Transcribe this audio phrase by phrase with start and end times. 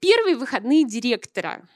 [0.00, 1.68] Первые выходные директора.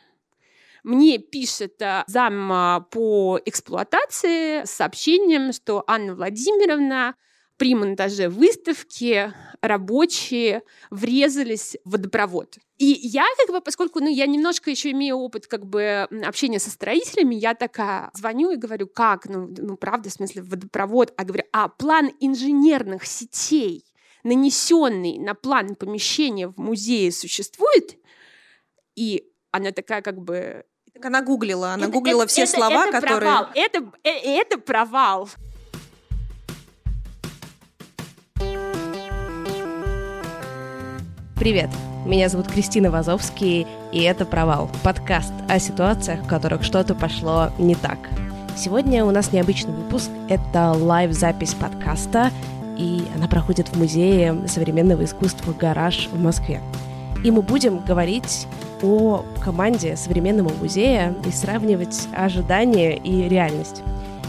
[0.82, 7.14] Мне пишет э, зам э, по эксплуатации с сообщением, что Анна Владимировна
[7.57, 12.58] при монтаже выставки рабочие врезались в водопровод.
[12.79, 16.71] И я как бы, поскольку ну, я немножко еще имею опыт как бы общения со
[16.71, 19.27] строителями, я такая звоню и говорю, как?
[19.27, 21.14] Ну, ну правда, в смысле, водопровод?
[21.16, 23.85] А говорю, а план инженерных сетей,
[24.25, 27.96] нанесенный на план помещения в музее, существует?
[28.96, 30.64] И она такая как бы...
[30.93, 33.20] Так она гуглила, она это, гуглила это, все это, слова, это которые...
[33.20, 33.46] Провал.
[33.55, 35.28] Это, э, это провал.
[41.36, 41.70] Привет!
[42.06, 47.74] Меня зовут Кристина Вазовский, и это «Провал»— подкаст о ситуациях, в которых что-то пошло не
[47.74, 47.98] так.
[48.56, 50.10] Сегодня у нас необычный выпуск.
[50.28, 52.30] Это лайв-запись подкаста,
[52.78, 56.60] и она проходит в Музее современного искусства «Гараж» в Москве.
[57.24, 58.47] И мы будем говорить
[58.84, 63.82] о команде современного музея и сравнивать ожидания и реальность.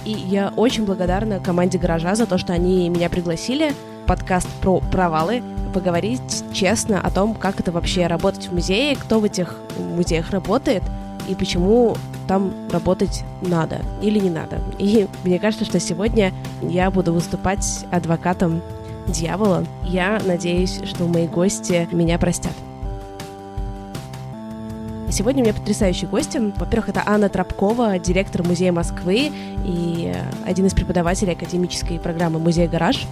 [0.06, 3.74] И я очень благодарна команде «Гаража» за то, что они меня пригласили.
[4.08, 9.24] Подкаст про провалы, поговорить честно о том, как это вообще работать в музее, кто в
[9.24, 10.84] этих музеях работает
[11.28, 11.96] и почему
[12.28, 14.60] там работать надо или не надо.
[14.78, 16.32] И мне кажется, что сегодня
[16.62, 18.62] я буду выступать адвокатом
[19.08, 19.66] дьявола.
[19.84, 22.54] Я надеюсь, что мои гости меня простят.
[25.12, 26.40] Сегодня у меня потрясающие гости.
[26.58, 29.32] Во-первых, это Анна Тропкова, директор Музея Москвы
[29.64, 30.14] и
[30.46, 33.06] один из преподавателей академической программы «Музей Гараж».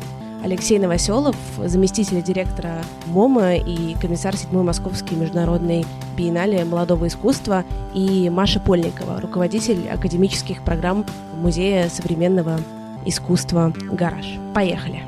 [0.44, 5.86] Алексей Новоселов, заместитель директора МОМА и комиссар 7 Московской международной
[6.18, 7.64] биеннале молодого искусства,
[7.94, 12.60] и Маша Польникова, руководитель академических программ Музея современного
[13.06, 14.38] искусства «Гараж».
[14.54, 15.04] Поехали!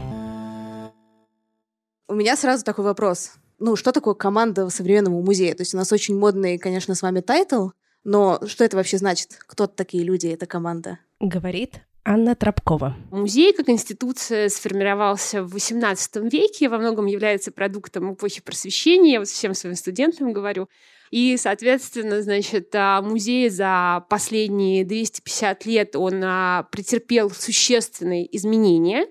[2.07, 5.53] У меня сразу такой вопрос ну, что такое команда в современном музее?
[5.53, 7.69] То есть у нас очень модный, конечно, с вами title,
[8.03, 9.37] но что это вообще значит?
[9.47, 10.99] Кто такие люди, эта команда?
[11.19, 12.95] Говорит Анна Тропкова.
[13.09, 19.27] Музей как институция сформировался в XVIII веке, во многом является продуктом эпохи просвещения, я вот
[19.27, 20.69] всем своим студентам говорю.
[21.09, 29.07] И, соответственно, значит, а, музей за последние 250 лет он а, претерпел существенные изменения.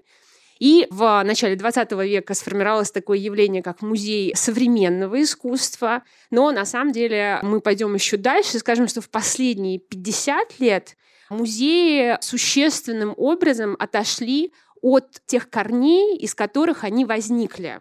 [0.59, 6.03] И в начале 20 века сформировалось такое явление, как музей современного искусства.
[6.31, 10.97] Но на самом деле мы пойдем еще дальше и скажем, что в последние 50 лет
[11.31, 17.81] музеи существенным образом отошли от тех корней, из которых они возникли.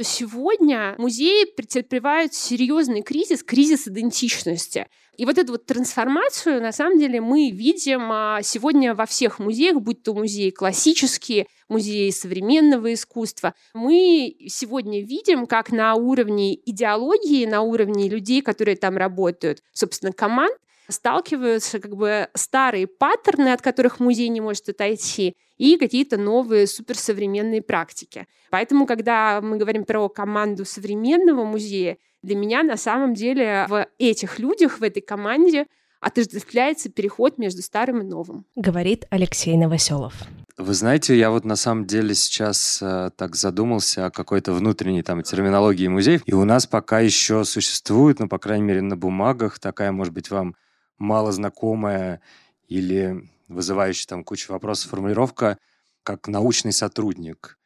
[0.00, 4.86] Сегодня музеи претерпевают серьезный кризис, кризис идентичности.
[5.16, 9.80] И вот эту вот трансформацию, на самом деле, мы видим а, сегодня во всех музеях,
[9.80, 13.54] будь то музеи классические, музеи современного искусства.
[13.74, 20.54] Мы сегодня видим, как на уровне идеологии, на уровне людей, которые там работают, собственно, команд,
[20.88, 27.62] сталкиваются как бы старые паттерны, от которых музей не может отойти, и какие-то новые суперсовременные
[27.62, 28.26] практики.
[28.50, 34.38] Поэтому, когда мы говорим про команду современного музея, для меня на самом деле в этих
[34.38, 35.66] людях, в этой команде
[36.00, 38.44] отождествляется переход между старым и новым.
[38.54, 40.14] Говорит Алексей Новоселов.
[40.56, 45.22] Вы знаете, я вот на самом деле сейчас э, так задумался о какой-то внутренней там
[45.22, 49.92] терминологии музеев, и у нас пока еще существует, ну, по крайней мере, на бумагах такая,
[49.92, 50.56] может быть, вам
[50.98, 52.20] мало знакомая
[52.66, 55.58] или вызывающая там кучу вопросов формулировка,
[56.02, 57.58] как научный сотрудник.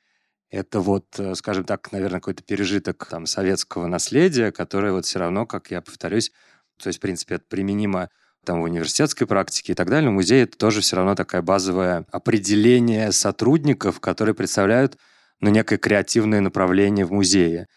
[0.50, 5.46] Это вот, э, скажем так, наверное, какой-то пережиток там советского наследия, которое вот все равно,
[5.46, 6.30] как я повторюсь,
[6.76, 8.10] то есть, в принципе, это применимо
[8.44, 10.10] там в университетской практике и так далее.
[10.10, 14.98] Музей— это тоже все равно такое базовое определение сотрудников, которые представляют
[15.40, 17.68] ну, некое креативное направление в музее.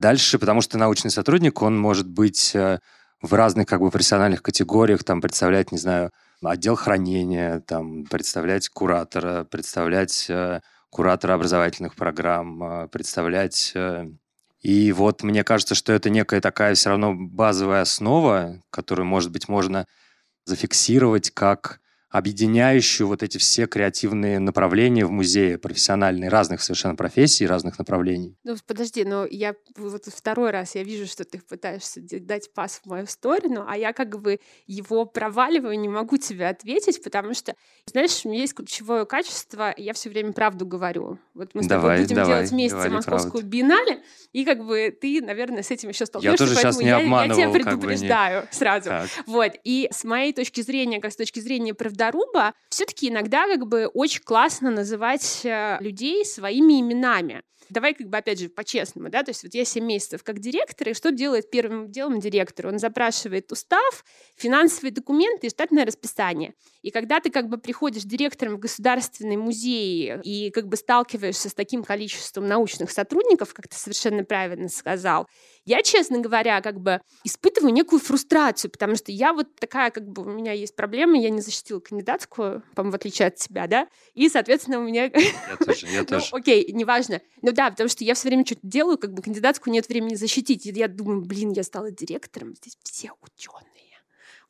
[0.00, 2.80] Дальше, потому что научный сотрудник, он может быть э,
[3.20, 6.10] в разных как бы профессиональных категориях, там, представлять, не знаю,
[6.42, 10.60] отдел хранения, там, представлять куратора, представлять э,
[10.90, 13.72] куратора образовательных программ, э, представлять...
[13.74, 14.08] Э,
[14.60, 19.48] и вот мне кажется, что это некая такая все равно базовая основа, которую, может быть,
[19.48, 19.86] можно
[20.46, 27.78] зафиксировать как объединяющую вот эти все креативные направления в музее, профессиональные, разных совершенно профессий, разных
[27.78, 28.36] направлений.
[28.44, 32.88] Ну, подожди, но я вот второй раз я вижу, что ты пытаешься дать пас в
[32.88, 38.24] мою сторону, а я как бы его проваливаю, не могу тебе ответить, потому что, знаешь,
[38.24, 41.18] у меня есть ключевое качество, я все время правду говорю.
[41.34, 43.48] Вот мы с давай, тобой будем давай, делать вместе Московскую правду.
[43.48, 44.02] биеннале,
[44.32, 47.34] и как бы ты, наверное, с этим еще столкнешься, я тоже сейчас не я, я
[47.34, 48.58] тебя предупреждаю как бы не...
[48.58, 48.88] сразу.
[48.88, 49.08] Так.
[49.26, 53.86] Вот, и с моей точки зрения, как с точки зрения правдоруба, все-таки иногда как бы
[53.86, 57.42] очень классно называть э, людей своими именами.
[57.70, 60.88] Давай как бы опять же по-честному, да, то есть вот я 7 месяцев как директор,
[60.88, 62.68] и что делает первым делом директор?
[62.68, 64.04] Он запрашивает устав,
[64.36, 66.54] финансовые документы и штатное расписание.
[66.82, 71.54] И когда ты как бы приходишь директором в государственный музей и как бы сталкиваешься с
[71.54, 75.26] таким количеством научных сотрудников, как ты совершенно правильно сказал,
[75.64, 80.22] я, честно говоря, как бы испытываю некую фрустрацию, потому что я вот такая, как бы
[80.22, 84.28] у меня есть проблемы, я не защитила кандидатскую, по-моему, в отличие от тебя, да, и,
[84.28, 85.04] соответственно, у меня...
[85.04, 86.26] Я тоже, я ну, тоже.
[86.32, 87.20] Окей, неважно.
[87.42, 90.64] Ну да, потому что я все время что-то делаю, как бы кандидатскую нет времени защитить.
[90.64, 93.67] И я думаю, блин, я стала директором, здесь все ученые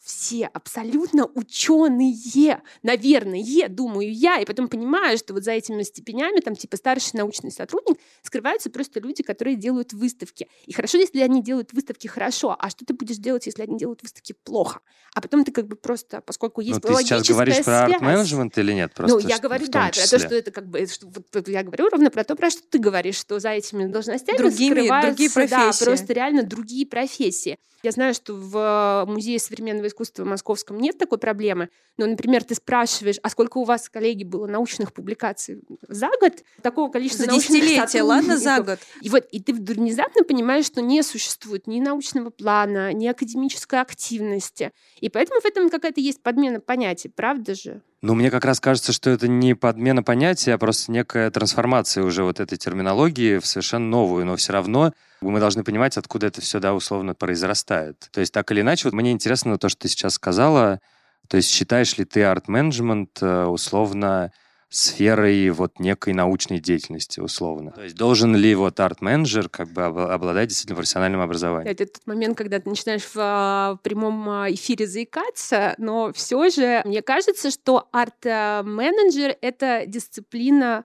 [0.08, 6.56] все абсолютно ученые, наверное, думаю я, и потом понимаю, что вот за этими степенями, там,
[6.56, 10.49] типа старший научный сотрудник, скрываются просто люди, которые делают выставки.
[10.64, 14.00] И хорошо, если они делают выставки хорошо, а что ты будешь делать, если они делают
[14.00, 14.81] выставки плохо?
[15.14, 18.56] А потом ты как бы просто, поскольку есть Но ты сейчас говоришь связь, про арт-менеджмент
[18.56, 18.94] или нет?
[18.94, 21.90] Просто ну, я говорю, да, про то, что это как бы, что, вот, я говорю
[21.90, 25.81] ровно про то, про что ты говоришь, что за этими должностями Другими, скрываются, другие профессии.
[25.81, 27.58] да, просто реально другие профессии.
[27.82, 32.55] Я знаю, что в Музее современного искусства в Московском нет такой проблемы, но, например, ты
[32.55, 36.33] спрашиваешь, а сколько у вас, коллеги, было научных публикаций за год?
[36.62, 38.79] Такого количества За десятилетие, ладно, за год.
[39.03, 44.73] И вот, и ты внезапно понимаешь, что не существует ни научного плана, ни академической активности.
[45.00, 47.83] И поэтому в этом какая-то есть подмена понятий, правда же?
[48.00, 52.23] Ну, мне как раз кажется, что это не подмена понятия, а просто некая трансформация уже
[52.23, 56.61] вот этой терминологии в совершенно новую, но все равно мы должны понимать, откуда это все,
[56.61, 58.09] да, условно произрастает.
[58.12, 60.81] То есть так или иначе, вот мне интересно то, что ты сейчас сказала,
[61.27, 64.33] то есть считаешь ли ты арт-менеджмент э, условно
[64.70, 67.73] сферой вот некой научной деятельности, условно.
[67.73, 71.73] То есть должен ли вот арт-менеджер как бы обладать действительно профессиональным образованием?
[71.73, 76.82] Это тот момент, когда ты начинаешь в, а, прямом а, эфире заикаться, но все же
[76.85, 80.85] мне кажется, что арт-менеджер— это дисциплина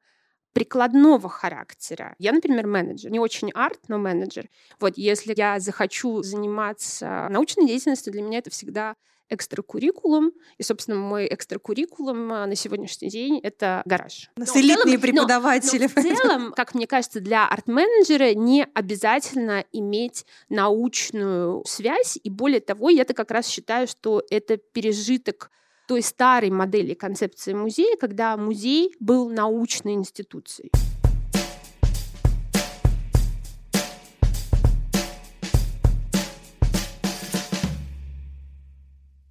[0.54, 2.16] прикладного характера.
[2.20, 3.12] Я, например, менеджер.
[3.12, 4.50] Не очень арт, но менеджер.
[4.80, 8.96] Вот если я захочу заниматься научной деятельностью, для меня это всегда
[9.30, 10.32] экстракуррикулум.
[10.58, 14.30] И, собственно, мой экстракуррикулум а, на сегодняшний день— это гараж.
[14.36, 15.90] У нас элитные целом, преподаватели.
[15.96, 22.18] Но, но в целом, как мне кажется, для арт-менеджера не обязательно иметь научную связь.
[22.24, 25.50] И более того, я-то как раз считаю, что это пережиток
[25.88, 30.72] той старой модели концепции музея, когда музей был научной институцией.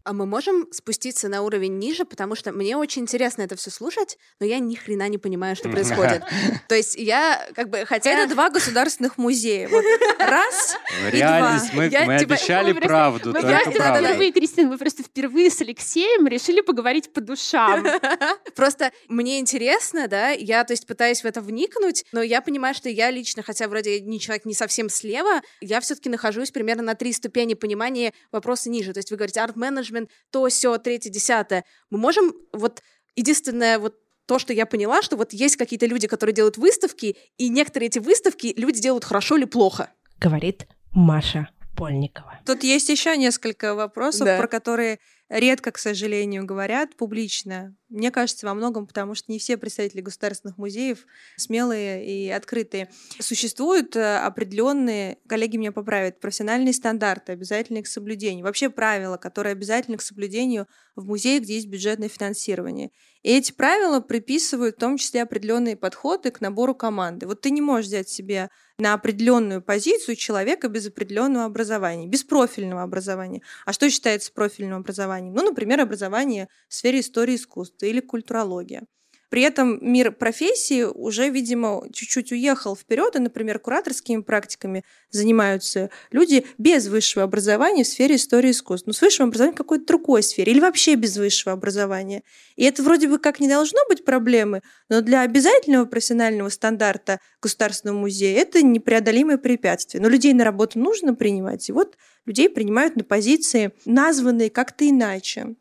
[0.05, 4.19] А мы можем спуститься на уровень ниже, потому что мне очень интересно это все слушать,
[4.41, 6.23] но я ни хрена не понимаю, что происходит.
[6.69, 9.69] То есть я как бы хотя это два государственных музея.
[9.69, 9.85] Вот
[10.19, 10.77] раз
[11.13, 11.61] и два.
[11.73, 13.33] Мы, я, мы типа, обещали мы правду.
[13.33, 14.05] Мы просто, правду.
[14.05, 17.87] Впервые, Кристина, мы просто впервые с Алексеем решили поговорить по душам.
[18.57, 22.89] Просто мне интересно, да, я, то есть, пытаюсь в это вникнуть, но я понимаю, что
[22.89, 27.13] я лично, хотя вроде не человек не совсем слева, я все-таки нахожусь примерно на три
[27.13, 28.93] ступени понимания вопроса ниже.
[28.93, 31.65] То есть вы говорите арт-менеджмент, менеджмент, то, все, третье, десятое.
[31.91, 32.83] Мы можем вот
[33.15, 33.97] единственное вот
[34.27, 37.99] то, что я поняла, что вот есть какие-то люди, которые делают выставки, и некоторые эти
[37.99, 39.91] выставки люди делают хорошо или плохо.
[40.19, 42.41] Говорит Маша Польникова.
[42.47, 44.39] Тут есть еще несколько вопросов, да.
[44.39, 47.75] про которые редко, к сожалению, говорят публично.
[47.93, 51.07] Мне кажется, во многом потому, что не все представители государственных музеев
[51.37, 52.89] смелые и открытые.
[53.21, 58.45] Существуют э, определенные, коллеги меня поправят, профессиональные стандарты, обязательные к соблюдению.
[58.45, 62.91] Вообще правила, которые обязательны к соблюдению в музее, где есть бюджетное финансирование.
[63.23, 67.27] И эти правила приписывают в том числе определенные подходы к набору команды.
[67.27, 72.83] Вот ты не можешь взять себе на определенную позицию человека без определенного образования, без профильного
[72.83, 73.43] образования.
[73.65, 75.35] А что считается профильным образованием?
[75.35, 77.37] Ну, например, образование в сфере истории
[77.83, 78.83] искусства или культурология.
[79.31, 86.45] При этом мир профессии уже, видимо, чуть-чуть уехал вперед, и, например, кураторскими практиками занимаются люди
[86.59, 88.87] без высшего образования в сфере истории искусств.
[88.87, 92.23] Ну, с высшим образованием в какой-то другой сфере или вообще без высшего образования.
[92.57, 94.61] И это вроде бы как не должно быть проблемы,
[94.91, 100.03] но для обязательного профессионального стандарта Государственного музея это непреодолимое препятствие.
[100.03, 101.97] Но людей на работу нужно принимать, и вот
[102.27, 105.57] людей принимают на позиции, названные как-то иначе.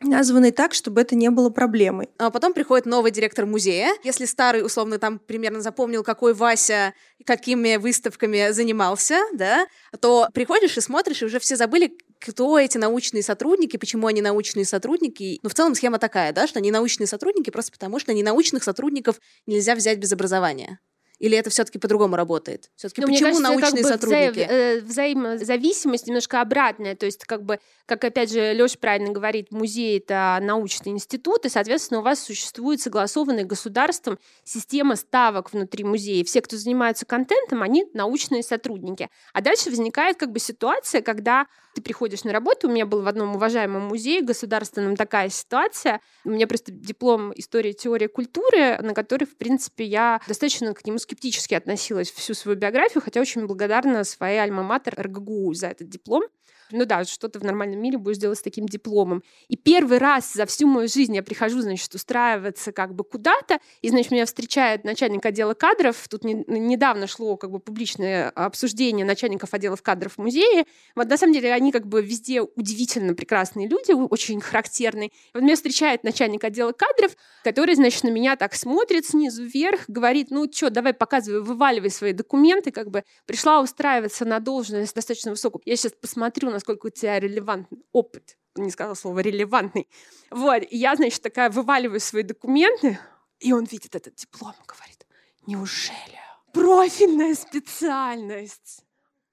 [0.00, 2.10] Названы так, чтобы это не было проблемой.
[2.18, 3.94] А потом приходит новый директор музея.
[4.02, 9.66] Если старый, условно, там примерно запомнил, какой Вася какими выставками занимался, да,
[10.00, 14.64] то приходишь и смотришь, и уже все забыли, кто эти научные сотрудники, почему они научные
[14.64, 15.38] сотрудники.
[15.42, 19.20] Ну, в целом схема такая, да, что они научные сотрудники просто потому, что ненаучных сотрудников
[19.46, 20.80] нельзя взять без образования.
[21.24, 22.70] Или это все-таки по-другому работает?
[22.76, 24.38] Все-таки ну, почему кажется, научные как бы сотрудники?
[24.40, 26.94] Вза- э, взаимозависимость немножко обратная.
[26.96, 31.48] То есть, как бы, как опять же Леша правильно говорит, музей это научный институт, и,
[31.48, 36.22] соответственно, у вас существует согласованная государством система ставок внутри музея.
[36.24, 39.08] Все, кто занимается контентом, они научные сотрудники.
[39.32, 43.08] А дальше возникает как бы ситуация, когда ты приходишь на работу, у меня был в
[43.08, 49.26] одном уважаемом музее государственном такая ситуация, у меня просто диплом истории теории культуры, на который,
[49.26, 54.38] в принципе, я достаточно к нему скептически относилась всю свою биографию, хотя очень благодарна своей
[54.38, 56.24] альма-матер РГГУ за этот диплом
[56.70, 59.22] ну да, что ты в нормальном мире будешь делать с таким дипломом.
[59.48, 63.90] И первый раз за всю мою жизнь я прихожу, значит, устраиваться как бы куда-то, и,
[63.90, 66.08] значит, меня встречает начальник отдела кадров.
[66.08, 70.64] Тут не, недавно шло как бы публичное обсуждение начальников отделов кадров в музее.
[70.94, 75.10] Вот на самом деле они как бы везде удивительно прекрасные люди, очень характерные.
[75.34, 80.30] Вот меня встречает начальник отдела кадров, который, значит, на меня так смотрит снизу вверх, говорит,
[80.30, 85.62] ну что, давай показывай, вываливай свои документы, как бы пришла устраиваться на должность достаточно высокую.
[85.66, 88.36] Я сейчас посмотрю насколько у тебя релевантный опыт.
[88.56, 89.88] Не сказала слово релевантный.
[90.30, 92.98] Вот, и я, значит, такая вываливаю свои документы,
[93.40, 95.06] и он видит этот диплом и говорит,
[95.46, 96.18] неужели?
[96.52, 98.84] Профильная специальность.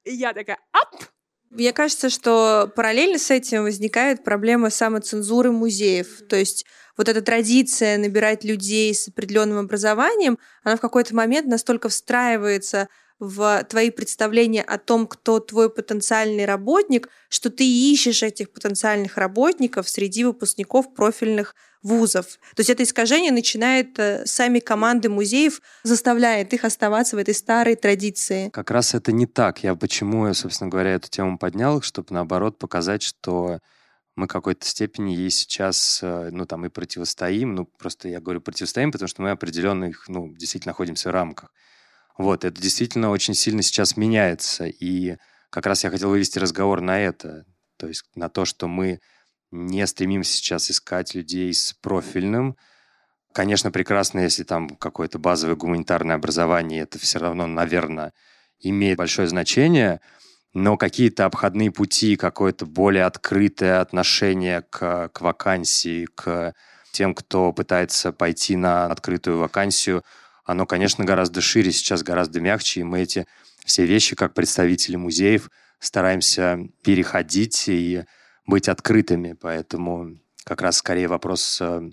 [0.04, 1.04] И я такая, ап,
[1.52, 6.26] мне кажется, что параллельно с этим возникает проблема самоцензуры музеев.
[6.30, 11.90] То есть вот эта традиция набирать людей с определенным образованием, она в какой-то момент настолько
[11.90, 12.88] встраивается
[13.22, 19.88] в твои представления о том, кто твой потенциальный работник, что ты ищешь этих потенциальных работников
[19.88, 22.40] среди выпускников профильных вузов.
[22.56, 27.76] То есть это искажение начинает э, сами команды музеев, заставляет их оставаться в этой старой
[27.76, 28.50] традиции.
[28.50, 29.64] Как раз это не так.
[29.64, 33.60] Я почему, я, собственно говоря, эту тему поднял, чтобы наоборот показать, что
[34.16, 38.92] мы какой-то степени ей сейчас, э, ну, там, и противостоим, ну, просто я говорю противостоим,
[38.92, 41.52] потому что мы определенно ну, действительно находимся в рамках.
[42.18, 44.66] Вот, это действительно очень сильно сейчас меняется.
[44.66, 45.18] И
[45.50, 47.46] как раз я хотел вывести разговор на это.
[47.78, 49.00] То есть на то, что мы
[49.52, 52.56] не стремимся сейчас искать людей с профильным.
[53.34, 58.14] Конечно, прекрасно, если там какое-то базовое гуманитарное образование, это все равно, наверное,
[58.60, 60.00] имеет большое значение,
[60.54, 66.54] но какие-то обходные пути, какое-то более открытое отношение к, к вакансии, к
[66.92, 70.04] тем, кто пытается пойти на открытую вакансию–
[70.46, 73.26] оно, конечно, гораздо шире, сейчас гораздо мягче, и мы эти
[73.66, 78.04] все вещи, как представители музеев, стараемся переходить и
[78.46, 79.34] быть открытыми.
[79.34, 81.92] Поэтому как раз скорее вопрос э,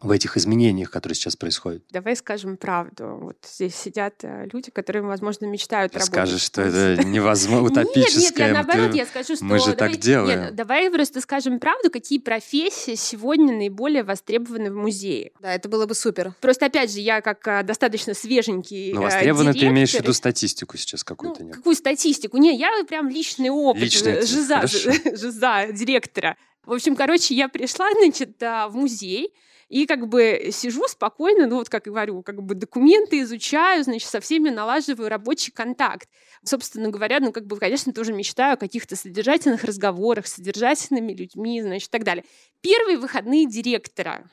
[0.00, 1.82] в этих изменениях, которые сейчас происходят.
[1.90, 3.18] Давай скажем правду.
[3.20, 6.14] Вот здесь сидят э, люди, которые, возможно, мечтают Ты работать.
[6.14, 8.22] Скажешь, что это невозможно, утопическое.
[8.22, 9.44] Нет, нет, я наоборот, я скажу, что...
[9.44, 10.40] Мы же так делаем.
[10.40, 15.32] Нет, давай просто скажем правду, какие профессии сегодня наиболее востребованы в музее.
[15.40, 16.34] Да, это было бы супер.
[16.42, 20.76] Просто, опять же, я как э, достаточно свеженький Ну, востребованы ты имеешь в виду статистику
[20.76, 21.42] сейчас какую-то?
[21.42, 22.36] Ну, какую статистику?
[22.36, 23.82] Не, я прям личный опыт.
[23.82, 26.36] Личный жиза, жиза директора.
[26.66, 29.32] В общем, короче, я пришла, значит, в музей,
[29.68, 34.20] и как бы сижу спокойно, ну вот как говорю, как бы документы изучаю, значит, со
[34.20, 36.08] всеми налаживаю рабочий контакт.
[36.44, 41.62] Собственно говоря, ну как бы, конечно, тоже мечтаю о каких-то содержательных разговорах с содержательными людьми,
[41.62, 42.24] значит, и так далее.
[42.60, 44.30] Первые выходные директора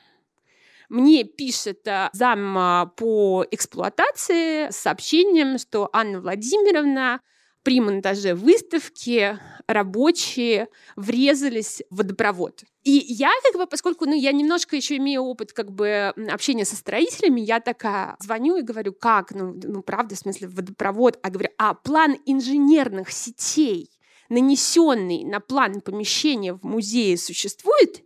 [0.88, 7.20] мне пишет э, зам а, по эксплуатации с сообщением, что Анна Владимировна
[7.64, 12.62] при монтаже выставки рабочие врезались в водопровод.
[12.84, 16.76] И я как бы, поскольку ну, я немножко еще имею опыт как бы общения со
[16.76, 21.48] строителями, я такая звоню и говорю, как, ну, ну правда, в смысле водопровод, а говорю,
[21.56, 23.90] а план инженерных сетей,
[24.28, 28.04] нанесенный на план помещения в музее, существует?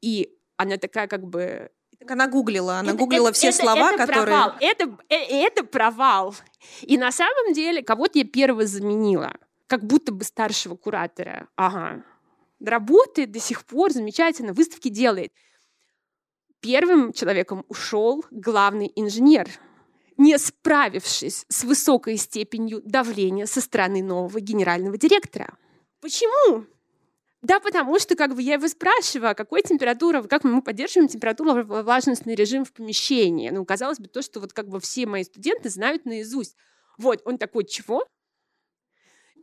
[0.00, 1.70] И она такая как бы
[2.10, 4.24] она гуглила, она это, гуглила это, все это, слова, это которые...
[4.26, 4.52] Провал.
[4.60, 6.34] Это, э, это провал.
[6.82, 11.48] И на самом деле кого-то я первого заменила, как будто бы старшего куратора.
[11.56, 12.04] Ага.
[12.60, 15.32] Работает до сих пор, замечательно, выставки делает.
[16.60, 19.48] Первым человеком ушел главный инженер,
[20.16, 25.58] не справившись с высокой степенью давления со стороны нового генерального директора.
[26.00, 26.66] Почему?
[27.44, 31.62] Да, потому что как бы я его спрашиваю, а какой температура, как мы поддерживаем температуру
[31.62, 33.50] влажностный режим в помещении.
[33.50, 36.56] Ну, казалось бы, то, что вот как бы все мои студенты знают наизусть.
[36.96, 38.06] Вот, он такой, чего?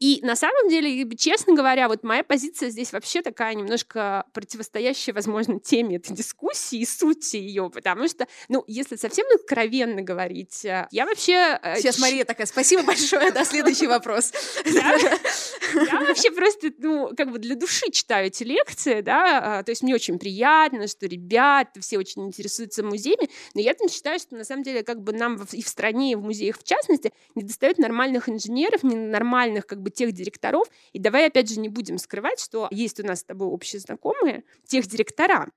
[0.01, 5.59] И на самом деле, честно говоря, вот моя позиция здесь вообще такая немножко противостоящая, возможно,
[5.59, 11.05] теме этой дискуссии и сути ее, потому что, ну, если совсем откровенно говорить, э, я
[11.05, 11.59] вообще...
[11.61, 14.33] Э, Сейчас Мария такая, спасибо большое, да, следующий вопрос.
[14.65, 19.83] Я вообще просто, ну, как бы для души читаю эти лекции, да, а, то есть
[19.83, 24.45] мне очень приятно, что ребята все очень интересуются музеями, но я там считаю, что на
[24.45, 27.77] самом деле как бы нам и в стране, и в музеях в частности не достает
[27.77, 30.67] нормальных инженеров, нормальных как бы тех директоров.
[30.93, 34.43] И давай, опять же, не будем скрывать, что есть у нас с тобой общие знакомые,
[34.65, 35.49] тех директора,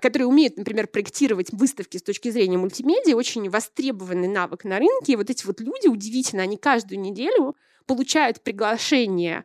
[0.00, 5.12] которые умеют, например, проектировать выставки с точки зрения мультимедиа, очень востребованный навык на рынке.
[5.12, 9.44] И вот эти вот люди, удивительно, они каждую неделю получают приглашение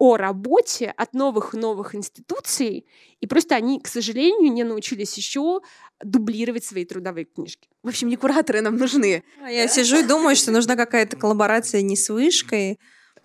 [0.00, 2.86] о работе от новых и новых институций,
[3.20, 5.60] и просто они, к сожалению, не научились еще
[6.02, 7.68] дублировать свои трудовые книжки.
[7.82, 9.22] В общем, не кураторы нам нужны.
[9.42, 12.80] А я сижу и думаю, что нужна какая-то коллаборация не с вышкой,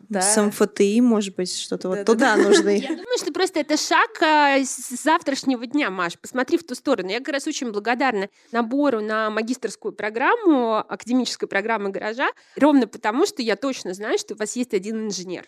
[0.10, 0.22] да.
[0.22, 2.44] С МФТИ, может быть, что-то да, вот да, туда да.
[2.44, 2.80] нужны.
[2.80, 6.18] Я думаю, что просто это шаг а, с завтрашнего дня, Маш.
[6.20, 7.10] Посмотри в ту сторону.
[7.10, 13.42] Я как раз очень благодарна набору на магистрскую программу, академической программы гаража, ровно потому, что
[13.42, 15.46] я точно знаю, что у вас есть один инженер.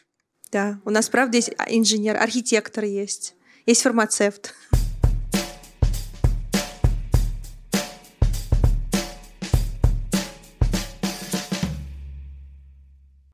[0.51, 3.35] Да, у нас, правда, есть инженер, архитектор есть,
[3.65, 4.53] есть фармацевт.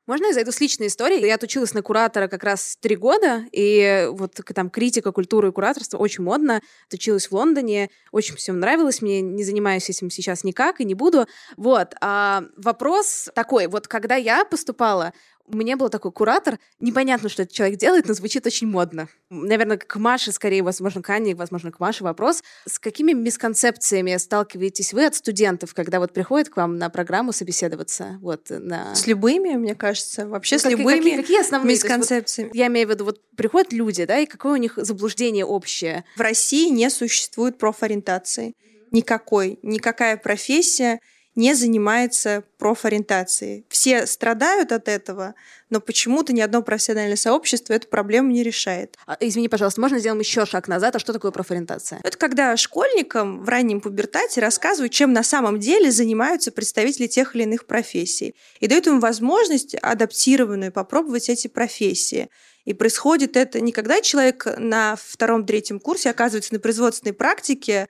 [0.06, 1.26] Можно я зайду с личной историей?
[1.26, 5.96] Я отучилась на куратора как раз три года, и вот там критика культуры и кураторства
[5.96, 6.60] очень модно.
[6.88, 11.26] Отучилась в Лондоне, очень всем нравилось, мне не занимаюсь этим сейчас никак и не буду.
[11.56, 15.14] Вот, а вопрос такой, вот когда я поступала,
[15.46, 16.58] у меня был такой куратор.
[16.80, 19.08] Непонятно, что этот человек делает, но звучит очень модно.
[19.30, 22.42] Наверное, к Маше, скорее, возможно, к Ане, возможно, к Маше вопрос.
[22.66, 28.18] С какими мисконцепциями сталкиваетесь вы от студентов, когда вот приходят к вам на программу собеседоваться?
[28.22, 28.94] Вот, на...
[28.94, 30.26] С любыми, мне кажется.
[30.26, 32.48] Вообще ну, с какие, любыми какие, какие основные мисконцепциями.
[32.48, 36.04] Вот, я имею в виду, вот приходят люди, да, и какое у них заблуждение общее?
[36.16, 38.54] В России не существует профориентации.
[38.90, 39.58] Никакой.
[39.62, 41.00] Никакая профессия
[41.34, 43.64] не занимается профориентацией.
[43.68, 45.34] Все страдают от этого,
[45.70, 48.96] но почему-то ни одно профессиональное сообщество эту проблему не решает.
[49.06, 50.94] А, извини, пожалуйста, можно сделаем еще шаг назад?
[50.94, 52.00] А что такое профориентация?
[52.04, 57.42] Это когда школьникам в раннем пубертате рассказывают, чем на самом деле занимаются представители тех или
[57.42, 58.34] иных профессий.
[58.60, 62.28] И дают им возможность адаптированную попробовать эти профессии.
[62.64, 67.88] И происходит это не когда человек на втором-третьем курсе оказывается на производственной практике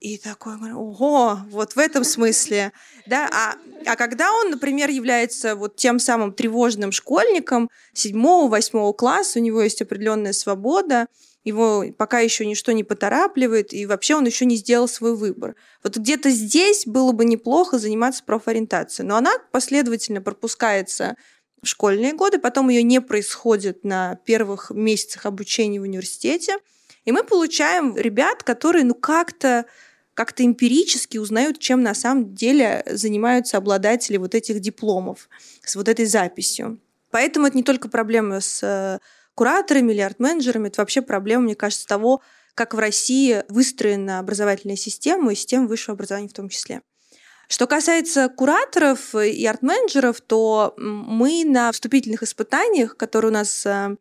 [0.00, 2.72] и такой, ого, вот в этом смысле,
[3.06, 3.54] да, а,
[3.86, 9.62] а когда он, например, является вот тем самым тревожным школьником седьмого, восьмого класса, у него
[9.62, 11.06] есть определенная свобода,
[11.44, 15.54] его пока еще ничто не поторапливает, и вообще он еще не сделал свой выбор.
[15.82, 21.16] Вот где-то здесь было бы неплохо заниматься профориентацией, но она последовательно пропускается
[21.62, 26.58] в школьные годы, потом ее не происходит на первых месяцах обучения в университете,
[27.06, 29.64] и мы получаем ребят, которые ну как-то
[30.12, 35.28] как-то эмпирически узнают, чем на самом деле занимаются обладатели вот этих дипломов
[35.62, 36.80] с вот этой записью.
[37.10, 38.98] Поэтому это не только проблема с э,
[39.34, 42.22] кураторами или арт-менеджерами, это вообще проблема, мне кажется, того,
[42.54, 46.80] как в России выстроена образовательная система и система высшего образования в том числе.
[47.48, 53.96] Что касается кураторов и арт-менеджеров, то мы на вступительных испытаниях, которые у нас э,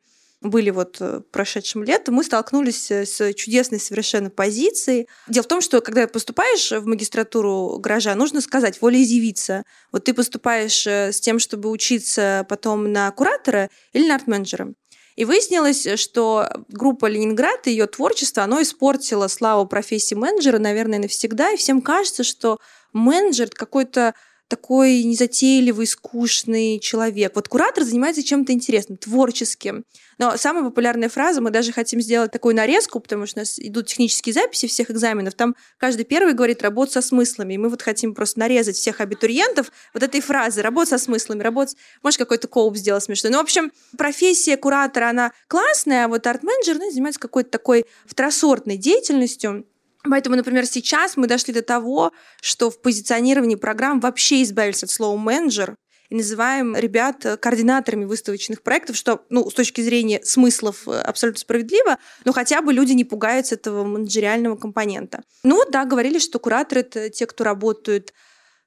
[0.49, 5.07] были вот э, прошедшим летом, мы столкнулись э, с чудесной совершенно позицией.
[5.27, 9.63] Дело в том, что когда поступаешь в магистратуру гаража, нужно сказать волеизъявиться.
[9.91, 14.73] Вот ты поступаешь э, с тем, чтобы учиться потом на куратора или на арт-менеджера.
[15.15, 21.51] И выяснилось, что группа «Ленинград» и ее творчество, оно испортило славу профессии менеджера, наверное, навсегда.
[21.51, 22.59] И всем кажется, что
[22.91, 24.13] менеджер— какой-то
[24.47, 27.33] такой незатейливый, скучный человек.
[27.35, 29.83] Вот куратор занимается чем-то интересным, творческим.
[30.17, 33.87] Но самая популярная фраза, мы даже хотим сделать такую нарезку, потому что у нас идут
[33.87, 38.13] технические записи всех экзаменов, там каждый первый говорит «работа со смыслами», и мы вот хотим
[38.13, 41.73] просто нарезать всех абитуриентов вот этой фразы «работа со смыслами», работа...
[42.03, 43.31] Может, какой-то коуп сделать смешной.
[43.31, 48.77] Ну, в общем, профессия куратора, она классная, а вот арт-менеджер ну, занимается какой-то такой второсортной
[48.77, 49.65] деятельностью,
[50.09, 55.17] Поэтому, например, сейчас мы дошли до того, что в позиционировании программ вообще избавились от слова
[55.17, 55.75] менеджер
[56.09, 61.97] и называем ребят координаторами выставочных проектов, что, ну, с точки зрения смыслов э, абсолютно справедливо,
[62.25, 65.23] но хотя бы люди не пугаются этого менеджериального компонента.
[65.43, 68.13] Ну вот, да, говорили, что кураторы— это те, кто работают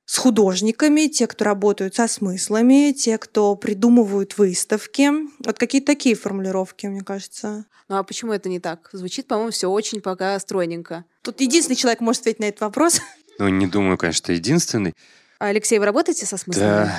[0.08, 5.10] с художниками, те, кто работают со смыслами, те, кто придумывают выставки.
[5.44, 7.66] Вот какие-то такие формулировки, мне кажется.
[7.88, 8.88] Ну а почему это не так?
[8.92, 11.04] Звучит, по-моему, все очень пока стройненько.
[11.28, 13.02] Тут единственный человек может ответить на этот вопрос.
[13.40, 14.94] Ну, не думаю, конечно, что единственный.
[15.38, 16.90] А, Алексей, вы работаете со смыслами?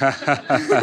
[0.00, 0.16] Да.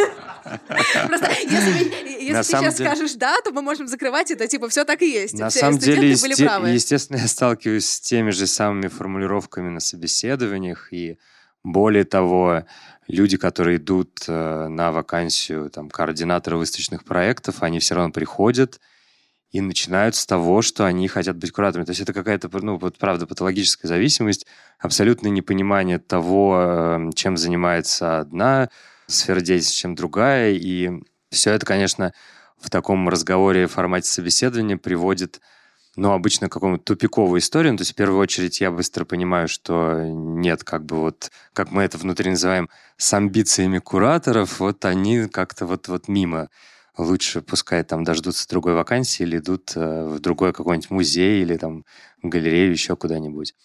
[1.07, 2.89] Просто если если ты сейчас деле...
[2.89, 5.33] скажешь «да», то мы можем закрывать это, типа, все так и есть.
[5.33, 6.27] На все самом деле, есте...
[6.27, 11.17] естественно, я сталкиваюсь с теми же самыми формулировками на собеседованиях, и
[11.63, 12.65] более того,
[13.07, 18.79] люди, которые идут э, на вакансию там, координатора выставочных проектов, они все равно приходят
[19.51, 21.85] и начинают с того, что они хотят быть кураторами.
[21.85, 24.45] То есть это какая-то, ну, вот правда, патологическая зависимость,
[24.77, 28.69] абсолютное непонимание того, э, чем занимается одна
[29.07, 30.51] сфера деятельности, чем другая.
[30.53, 30.91] И
[31.31, 32.13] все это, конечно,
[32.59, 35.41] в таком разговоре в формате собеседования приводит
[35.95, 37.73] ну, обычно к какому-то тупиковую историю.
[37.73, 41.71] Ну, то есть, в первую очередь, я быстро понимаю, что нет, как бы вот, как
[41.71, 46.49] мы это внутри называем, с амбициями кураторов, вот они как-то вот, вот мимо
[46.99, 51.85] лучше пускай там дождутся другой вакансии или идут э, в другой какой-нибудь музей или там
[52.21, 53.55] галерею, еще куда-нибудь.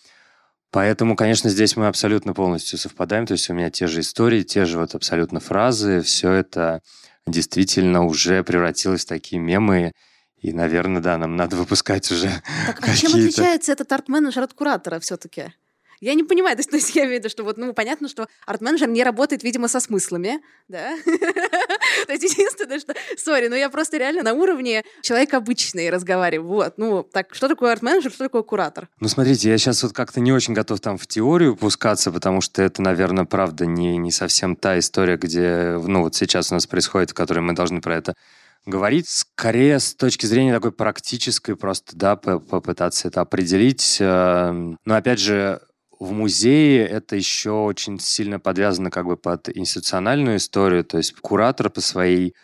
[0.71, 3.27] Поэтому, конечно, здесь мы абсолютно полностью совпадаем.
[3.27, 6.01] То есть у меня те же истории, те же вот абсолютно фразы.
[6.01, 6.81] Все это
[7.27, 9.93] действительно уже превратилось в такие мемы.
[10.39, 12.29] И, наверное, да, нам надо выпускать уже
[12.67, 15.53] Так а чем отличается этот арт-менеджер от куратора все-таки?
[16.05, 18.09] Я не понимаю, то есть, то есть я имею в виду, что вот, ну, понятно,
[18.09, 20.97] что арт-менеджер не работает, видимо, со смыслами, да?
[22.07, 26.49] То есть единственное, что, сори, но я просто реально на уровне человека обычный разговариваю.
[26.49, 28.89] Вот, ну, так, что такое арт-менеджер, что такое куратор?
[29.01, 32.61] Ну, смотрите, я сейчас вот как-то не очень готов там в теорию пускаться, потому что
[32.61, 37.13] это, наверное, правда не, не совсем та история, где, ну, вот сейчас у нас происходит,
[37.13, 38.15] в которой мы должны про это
[38.67, 39.09] говорить.
[39.09, 43.99] Скорее с точки зрения такой практической, просто, да, попытаться это определить.
[44.01, 45.61] Эм, но, опять же,
[45.99, 51.71] в музее это еще очень сильно подвязано как бы под институциональную историю, то есть куратор
[51.71, 52.35] по своей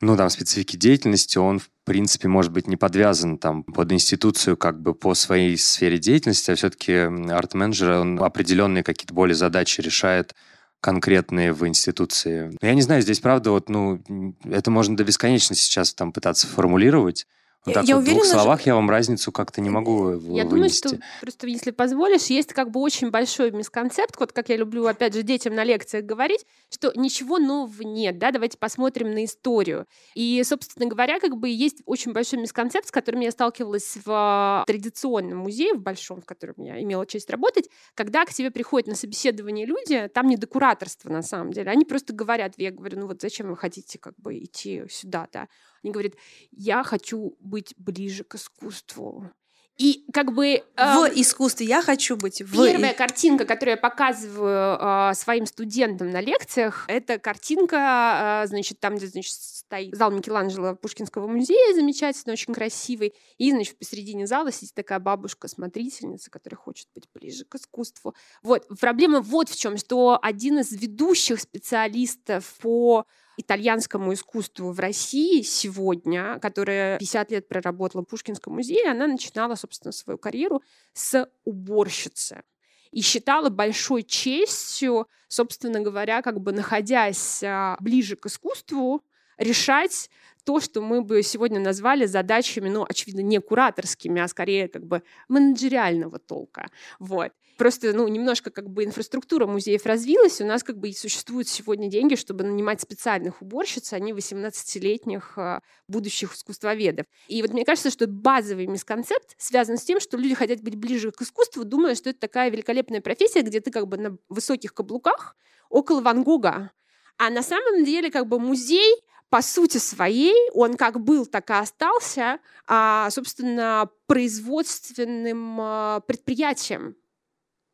[0.00, 4.80] ну, там, специфике деятельности, он, в принципе, может быть не подвязан там под институцию как
[4.80, 10.34] бы по своей сфере деятельности, а все-таки арт-менеджер, он определенные какие-то более задачи решает
[10.80, 12.56] конкретные в институции.
[12.62, 14.00] Я не знаю, здесь, правда, вот, ну,
[14.44, 17.26] это можно до бесконечности сейчас там пытаться формулировать,
[17.64, 18.70] вот так я вот уверена, в двух словах что...
[18.70, 20.48] я вам разницу как-то не могу Я вынести.
[20.48, 24.86] думаю, что просто, если позволишь, есть как бы очень большой мисконцепт, вот как я люблю,
[24.86, 29.86] опять же, детям на лекциях говорить, что ничего нового нет, да, давайте посмотрим на историю.
[30.14, 35.38] И, собственно говоря, как бы есть очень большой мисконцепт, с которым я сталкивалась в традиционном
[35.38, 39.66] музее, в большом, в котором я имела честь работать, когда к тебе приходят на собеседование
[39.66, 43.20] люди, там не до кураторства на самом деле, они просто говорят, я говорю, ну вот
[43.20, 45.48] зачем вы хотите как бы идти сюда, да?
[45.82, 46.14] Они говорят,
[46.50, 49.30] я хочу быть ближе к искусству.
[49.78, 50.64] И как бы...
[50.76, 52.52] Э, в искусстве я хочу быть в...
[52.52, 58.96] Первая картинка, которую я показываю э, своим студентам на лекциях, это картинка, э, значит, там,
[58.96, 63.14] где, значит, стоит зал Микеланджело Пушкинского музея, замечательный, очень красивый.
[63.36, 68.16] И, значит, посередине зала сидит такая бабушка-смотрительница, которая хочет быть ближе к искусству.
[68.42, 68.66] Вот.
[68.80, 73.06] Проблема вот в чем, что один из ведущих специалистов по
[73.38, 79.92] итальянскому искусству в России сегодня, которая 50 лет проработала в Пушкинском музее, она начинала, собственно,
[79.92, 82.42] свою карьеру с уборщицы
[82.90, 89.02] и считала большой честью, собственно говоря, как бы находясь а, ближе к искусству,
[89.36, 90.10] решать
[90.48, 95.02] то, что мы бы сегодня назвали задачами, ну, очевидно, не кураторскими, а скорее как бы
[95.28, 96.70] менеджериального толка.
[96.98, 97.32] Вот.
[97.58, 101.90] Просто, ну, немножко как бы инфраструктура музеев развилась, у нас как бы и существуют сегодня
[101.90, 107.04] деньги, чтобы нанимать специальных уборщиц, а не 18-летних а, будущих искусствоведов.
[107.26, 111.12] И вот мне кажется, что базовый мисконцепт связан с тем, что люди хотят быть ближе
[111.12, 115.36] к искусству, думая, что это такая великолепная профессия, где ты как бы на высоких каблуках
[115.68, 116.70] около Ван Гога.
[117.18, 118.94] А на самом деле как бы музей
[119.30, 126.96] по сути своей он как был, так и остался, а, собственно, производственным а, предприятием.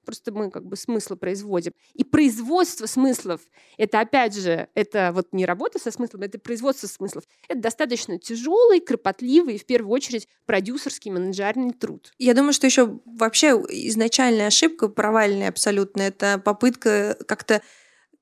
[0.05, 1.73] Просто мы как бы смысл производим.
[1.95, 3.41] И производство смыслов,
[3.79, 7.25] это опять же, это вот не работа со смыслом, это производство смыслов.
[7.49, 12.13] Это достаточно тяжелый, кропотливый, в первую очередь, продюсерский, менеджерный труд.
[12.19, 17.63] Я думаю, что еще вообще изначальная ошибка, провальная абсолютно, это попытка как-то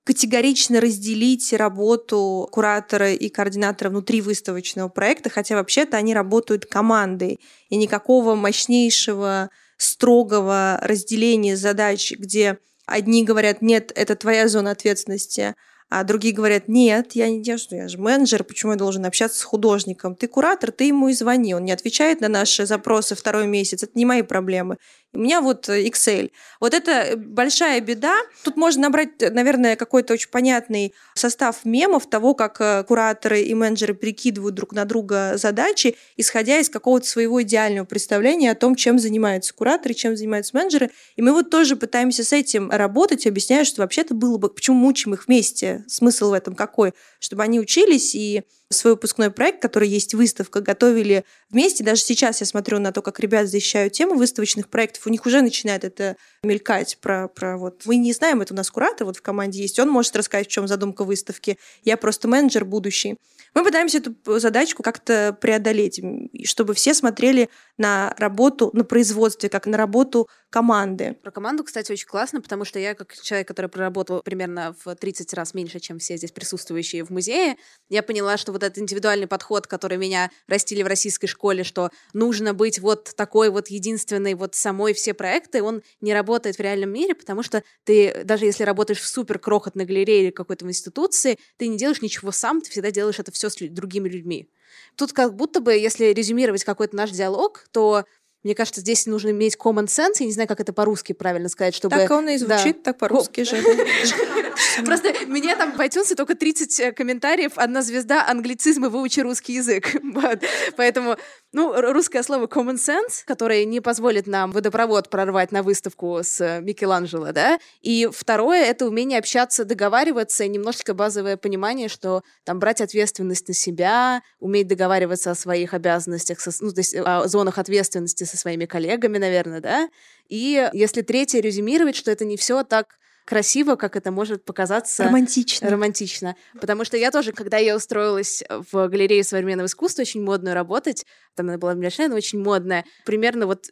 [0.05, 7.77] категорично разделить работу куратора и координатора внутри выставочного проекта, хотя вообще-то они работают командой, и
[7.77, 15.55] никакого мощнейшего, строгого разделения задач, где одни говорят, нет, это твоя зона ответственности,
[15.95, 19.43] а другие говорят, нет, я не держу, я же менеджер, почему я должен общаться с
[19.43, 20.15] художником?
[20.15, 23.93] Ты куратор, ты ему и звони, он не отвечает на наши запросы второй месяц, это
[23.95, 24.79] не мои проблемы.
[25.15, 26.31] У меня вот э, Excel.
[26.59, 28.15] Вот это большая беда.
[28.45, 33.93] Тут можно набрать, наверное, какой-то очень понятный состав мемов того, как э, кураторы и менеджеры
[33.93, 39.53] прикидывают друг на друга задачи, исходя из какого-то своего идеального представления о том, чем занимаются
[39.53, 40.91] кураторы, чем занимаются менеджеры.
[41.17, 45.13] И мы вот тоже пытаемся с этим работать, объясняя, что вообще-то было бы, почему мучим
[45.13, 48.43] их вместе, смысл в этом какой, чтобы они учились и
[48.73, 51.85] свой выпускной проект, который есть выставка, готовили вместе.
[51.85, 55.07] Даже сейчас я смотрю на то, как ребята защищают тему выставочных проектов.
[55.07, 57.83] У них уже начинает это мелькать про, про вот...
[57.85, 59.79] Мы не знаем, это у нас куратор вот в команде есть.
[59.79, 61.59] Он может рассказать, в чем задумка выставки.
[61.83, 63.17] Я просто менеджер будущий.
[63.55, 66.01] Мы пытаемся эту задачку как-то преодолеть,
[66.45, 71.17] чтобы все смотрели на работу на производстве, как на работу команды.
[71.23, 75.33] Про команду, кстати, очень классно, потому что я, как человек, который проработал примерно в 30
[75.35, 77.57] раз меньше, чем все здесь присутствующие в музее,
[77.89, 82.55] я поняла, что вот этот индивидуальный подход, который меня растили в российской школе, что нужно
[82.55, 87.15] быть вот такой вот единственной вот самой все проекты, он не работает в реальном мире,
[87.15, 91.77] потому что ты, даже если работаешь в супер крохотной галерее или какой-то институции, ты не
[91.77, 94.49] делаешь ничего сам, ты всегда делаешь это все с другими людьми.
[94.97, 98.05] Тут как будто бы, если резюмировать какой-то наш диалог, то
[98.45, 100.17] мне кажется, здесь нужно иметь common sense.
[100.19, 101.97] Я не знаю, как это по-русски правильно сказать, чтобы...
[101.97, 102.83] Так он и звучит, да.
[102.93, 103.63] так по-русски же.
[104.85, 109.55] Просто мне там в iTunes только 30 э, комментариев, одна звезда, англицизм и выучи русский
[109.55, 109.95] язык.
[110.77, 111.17] Поэтому,
[111.53, 117.33] ну, русское слово common sense, которое не позволит нам водопровод прорвать на выставку с Микеланджело,
[117.33, 117.59] да.
[117.83, 124.23] И второе— это умение общаться, договариваться, немножечко базовое понимание, что там брать ответственность на себя,
[124.41, 129.61] уметь договариваться о своих обязанностях, ну, то есть о зонах ответственности со своими коллегами, наверное,
[129.61, 129.89] да.
[130.29, 135.05] И если третье резюмировать, что это не все так красиво, как это может показаться...
[135.05, 135.71] Романтично.
[135.71, 136.37] Романтично.
[136.61, 141.49] Потому что я тоже, когда я устроилась в галерею современного искусства, очень модную работать, там
[141.49, 143.67] она была небольшая, но очень модная, примерно вот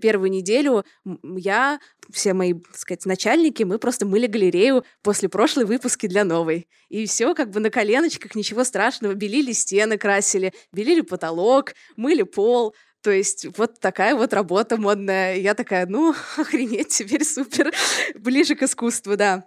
[0.00, 0.84] первую неделю
[1.36, 1.80] я,
[2.12, 6.68] все мои, так сказать, начальники, мы просто мыли галерею после прошлой выпуски для новой.
[6.88, 12.74] И все как бы на коленочках, ничего страшного, белили стены, красили, белили потолок, мыли пол,
[13.04, 15.36] то есть вот такая вот работа модная.
[15.36, 17.70] Я такая, ну, охренеть, теперь супер.
[18.14, 19.44] Ближе к искусству, да.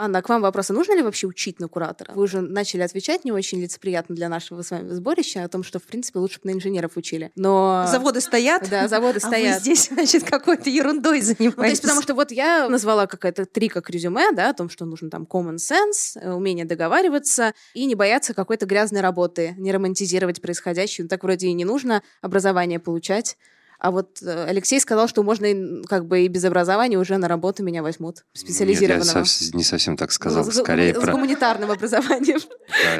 [0.00, 0.70] Анна, к вам вопрос.
[0.70, 2.12] А нужно ли вообще учить на куратора?
[2.14, 5.78] Вы уже начали отвечать не очень лицеприятно для нашего с вами сборища о том, что,
[5.78, 7.30] в принципе, лучше бы на инженеров учили.
[7.36, 7.84] Но...
[7.86, 8.66] Заводы стоят?
[8.70, 9.52] Да, заводы стоят.
[9.52, 11.56] А вы здесь, значит, какой-то ерундой занимаетесь.
[11.56, 14.70] Ну, то есть, потому что вот я назвала какая-то три как резюме, да, о том,
[14.70, 19.70] что нужно там common sense, э, умение договариваться и не бояться какой-то грязной работы, не
[19.70, 21.04] романтизировать происходящее.
[21.04, 23.36] Ну, так вроде и не нужно образование получать.
[23.80, 25.48] А вот э, Алексей сказал, что можно
[25.88, 29.20] как бы и без образования уже на работу меня возьмут специализированного.
[29.20, 31.06] Нет, я не совсем так сказал, ну, скорее с, про...
[31.06, 32.40] С гуманитарным образованием.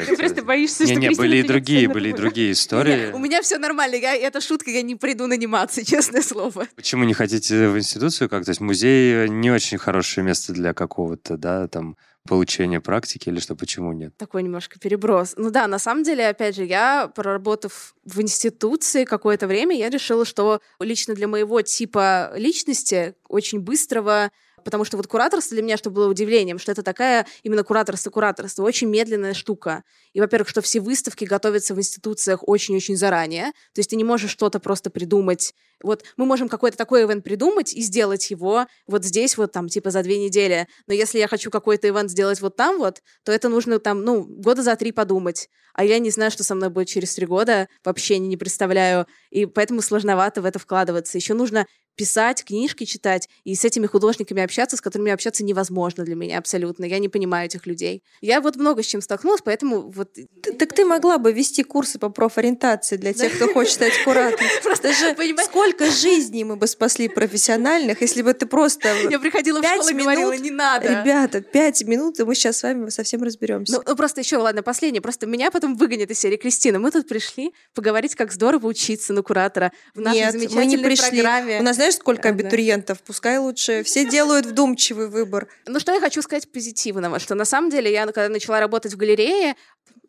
[0.06, 0.94] Ты просто боишься, что...
[0.94, 3.12] Не, были и другие, были и другие истории.
[3.12, 6.66] У меня все нормально, это шутка, я не приду наниматься, честное слово.
[6.74, 8.46] Почему не хотите в институцию как?
[8.46, 11.98] То есть музей не очень хорошее место для какого-то, да, там
[12.30, 14.16] получения практики или что, почему нет?
[14.16, 15.34] Такой немножко переброс.
[15.36, 20.24] Ну да, на самом деле, опять же, я, проработав в институции какое-то время, я решила,
[20.24, 24.30] что лично для моего типа личности очень быстрого
[24.64, 28.88] Потому что вот кураторство для меня, что было удивлением, что это такая именно кураторство-кураторство, очень
[28.88, 29.84] медленная штука.
[30.12, 33.52] И, во-первых, что все выставки готовятся в институциях очень-очень заранее.
[33.74, 35.54] То есть ты не можешь что-то просто придумать.
[35.82, 39.90] Вот мы можем какой-то такой ивент придумать и сделать его вот здесь вот там типа
[39.90, 40.66] за две недели.
[40.86, 44.24] Но если я хочу какой-то ивент сделать вот там вот, то это нужно там, ну,
[44.24, 45.48] года за три подумать.
[45.72, 49.06] А я не знаю, что со мной будет через три года, вообще не представляю.
[49.30, 51.16] И поэтому сложновато в это вкладываться.
[51.16, 51.66] Еще нужно
[52.00, 56.86] писать, книжки читать и с этими художниками общаться, с которыми общаться невозможно для меня абсолютно.
[56.86, 58.02] Я не понимаю этих людей.
[58.22, 60.16] Я вот много с чем столкнулась, поэтому вот...
[60.58, 64.48] Так ты могла бы вести курсы по профориентации для тех, кто хочет стать куратором.
[64.62, 68.88] Просто же сколько жизней мы бы спасли профессиональных, если бы ты просто...
[69.10, 70.88] Я приходила в школу и говорила, не надо.
[70.88, 73.74] Ребята, пять минут, и мы сейчас с вами совсем разберемся.
[73.74, 75.02] Ну, ну просто еще, ладно, последнее.
[75.02, 76.78] Просто меня потом выгонят из серии Кристина.
[76.78, 81.60] Мы тут пришли поговорить, как здорово учиться на куратора в нашей замечательной программе.
[81.60, 83.00] У нас, знаешь, сколько абитуриентов?
[83.02, 83.82] Пускай лучше.
[83.82, 85.48] Все делают вдумчивый выбор.
[85.66, 88.96] Ну, что я хочу сказать позитивного, что на самом деле я, когда начала работать в
[88.96, 89.56] галерее,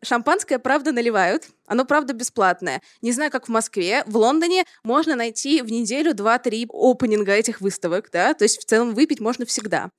[0.04, 1.48] шампанское, правда, наливают.
[1.68, 2.82] Оно, правда, бесплатное.
[3.02, 4.04] Не знаю, как в Москве.
[4.06, 8.94] В Лондоне можно найти в неделю 2-3 опенинга этих выставок, да, то есть в целом
[8.94, 9.92] выпить можно всегда.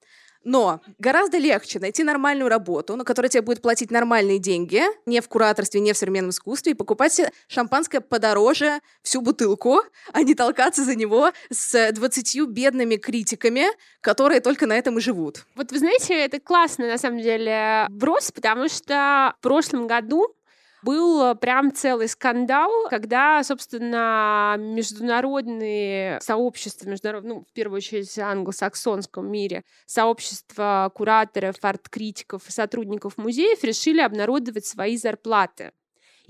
[0.45, 5.29] Но гораздо легче найти нормальную работу, на которой тебе будет платить нормальные деньги, не в
[5.29, 9.81] кураторстве, не в современном искусстве, и покупать себе шампанское подороже всю бутылку,
[10.13, 13.67] а не толкаться за него с 20 бедными критиками,
[14.01, 15.45] которые только на этом и живут.
[15.55, 20.35] Вот вы знаете, это классно, на самом деле, брос, потому что в прошлом году
[20.83, 29.31] был э, прям целый скандал, когда, собственно, международные сообщества, международные, ну, в первую очередь англосаксонском
[29.31, 35.73] мире, сообщества кураторов, арт-критиков и сотрудников музеев решили обнародовать свои зарплаты.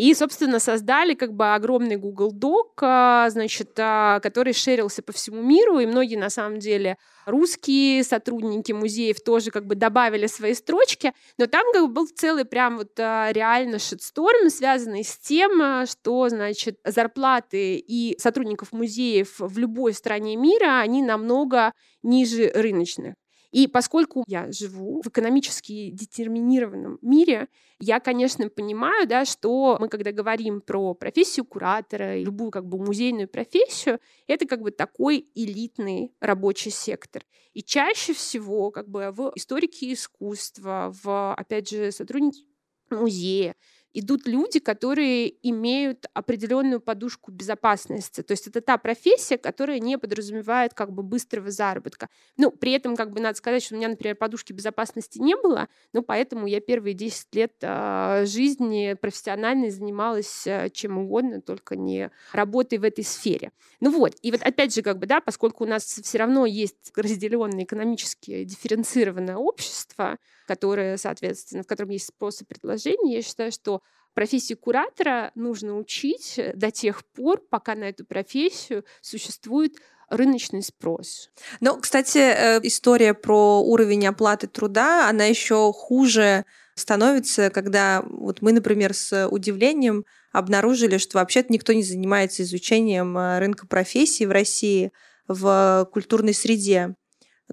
[0.02, 5.40] И, собственно, создали как бы огромный Google Doc, а, значит, а, который шерился по всему
[5.42, 11.12] миру, и многие, на самом деле, русские сотрудники музеев тоже как бы добавили свои строчки,
[11.38, 16.28] но там как бы был целый прям вот а, реально шитсторм, связанный с тем, что,
[16.28, 23.14] значит, зарплаты и сотрудников музеев в любой стране мира, они намного ниже рыночных.
[23.52, 30.10] И поскольку я живу в экономически детерминированном мире, я, конечно, понимаю, да, что мы, когда
[30.10, 36.70] говорим про профессию куратора, любую как бы музейную профессию, это как бы такой элитный рабочий
[36.70, 37.24] сектор.
[37.52, 42.46] И чаще всего как бы в историке искусства, в, опять же, сотрудники
[42.90, 43.54] музея,
[43.94, 48.22] идут люди, которые имеют определенную подушку безопасности.
[48.22, 52.08] То есть это та профессия, которая не подразумевает как бы быстрого заработка.
[52.36, 55.68] Ну, при этом как бы надо сказать, что у меня, например, подушки безопасности не было,
[55.92, 62.10] но поэтому я первые 10 лет э, жизни профессиональной занималась э, чем угодно, только не
[62.32, 63.52] работой в этой сфере.
[63.80, 66.92] Ну вот, и вот опять же, как бы, да, поскольку у нас все равно есть
[66.96, 73.81] разделенное экономически дифференцированное общество, которое, соответственно, в котором есть спрос и предложение, я считаю, что
[74.14, 79.76] профессии куратора нужно учить до тех пор, пока на эту профессию существует
[80.08, 81.30] рыночный спрос.
[81.60, 86.44] Ну, кстати, э, история про уровень оплаты труда, она еще хуже
[86.74, 93.38] становится, когда вот мы, например, с удивлением обнаружили, что вообще-то никто не занимается изучением э,
[93.38, 94.92] рынка профессий в России
[95.28, 96.94] в культурной среде.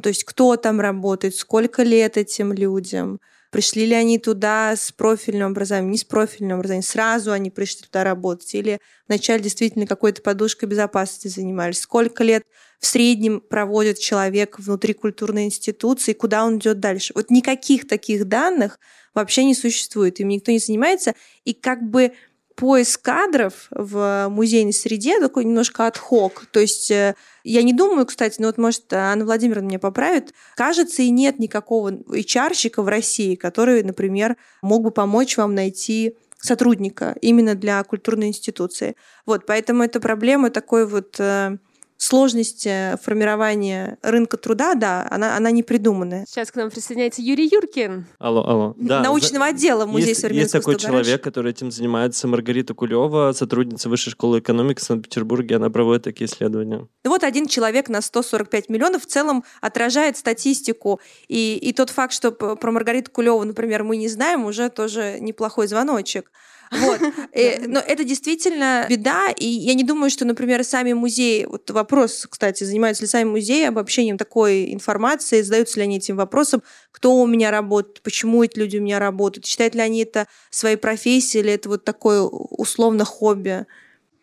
[0.01, 3.19] То есть кто там работает, сколько лет этим людям,
[3.49, 8.03] пришли ли они туда с профильным образованием, не с профильным образованием, сразу они пришли туда
[8.03, 12.43] работать, или вначале действительно какой-то подушкой безопасности занимались, сколько лет
[12.79, 17.13] в среднем проводит человек внутри культурной институции, куда он идет дальше.
[17.15, 18.79] Вот никаких таких данных
[19.13, 22.13] вообще не существует, им никто не занимается, и как бы
[22.59, 26.45] поиск кадров в музейной среде такой немножко отхок.
[26.51, 31.01] То есть э, я не думаю, кстати, но вот, может, Анна Владимировна меня поправит, кажется,
[31.01, 37.55] и нет никакого HR-щика в России, который, например, мог бы помочь вам найти сотрудника именно
[37.55, 38.95] для культурной институции.
[39.25, 41.57] Вот, поэтому эта проблема такой вот э,
[41.99, 46.25] сложность э, формирования рынка труда, да, она, она не придуманная.
[46.27, 48.05] Сейчас к нам присоединяется Юрий Юркин.
[48.19, 48.73] Алло, алло.
[48.77, 49.49] Да, Научного за...
[49.51, 54.79] отдела Музея есть, Есть такой человек, который этим занимается, Маргарита Кулева, сотрудница Высшей школы экономики
[54.79, 56.87] в Санкт-Петербурге, она проводит такие исследования.
[57.03, 61.01] Вот один человек на 145 миллионов в целом отражает статистику.
[61.27, 65.67] И, и тот факт, что про Маргариту Кулеву, например, мы не знаем, уже тоже неплохой
[65.67, 66.31] звоночек.
[66.71, 66.99] Вот.
[67.31, 72.25] Э, но это действительно беда, и я не думаю, что, например, сами музеи, вот вопрос,
[72.29, 77.27] кстати, занимаются ли сами музеи обобщением такой информации, задаются ли они этим вопросом, кто у
[77.27, 81.53] меня работает, почему эти люди у меня работают, считают ли они это своей профессией, или
[81.53, 83.65] это вот такое условно хобби.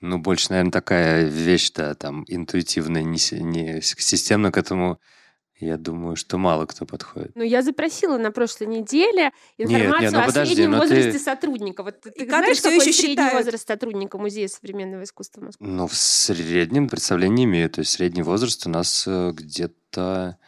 [0.01, 4.99] Ну, больше, наверное, такая вещь, да, там, интуитивная, не, не системно к этому
[5.59, 7.33] я думаю, что мало кто подходит.
[7.35, 11.19] Ну, я запросила на прошлой неделе информацию нет, нет, ну, о подожди, среднем возрасте ты...
[11.19, 11.83] сотрудника.
[11.83, 13.35] Вот ты, ты знаешь, какой средний считают?
[13.35, 15.67] возраст сотрудника Музея современного искусства Москвы?
[15.67, 17.71] Ну, в среднем представление имею.
[17.71, 20.39] То есть средний возраст у нас э, где-то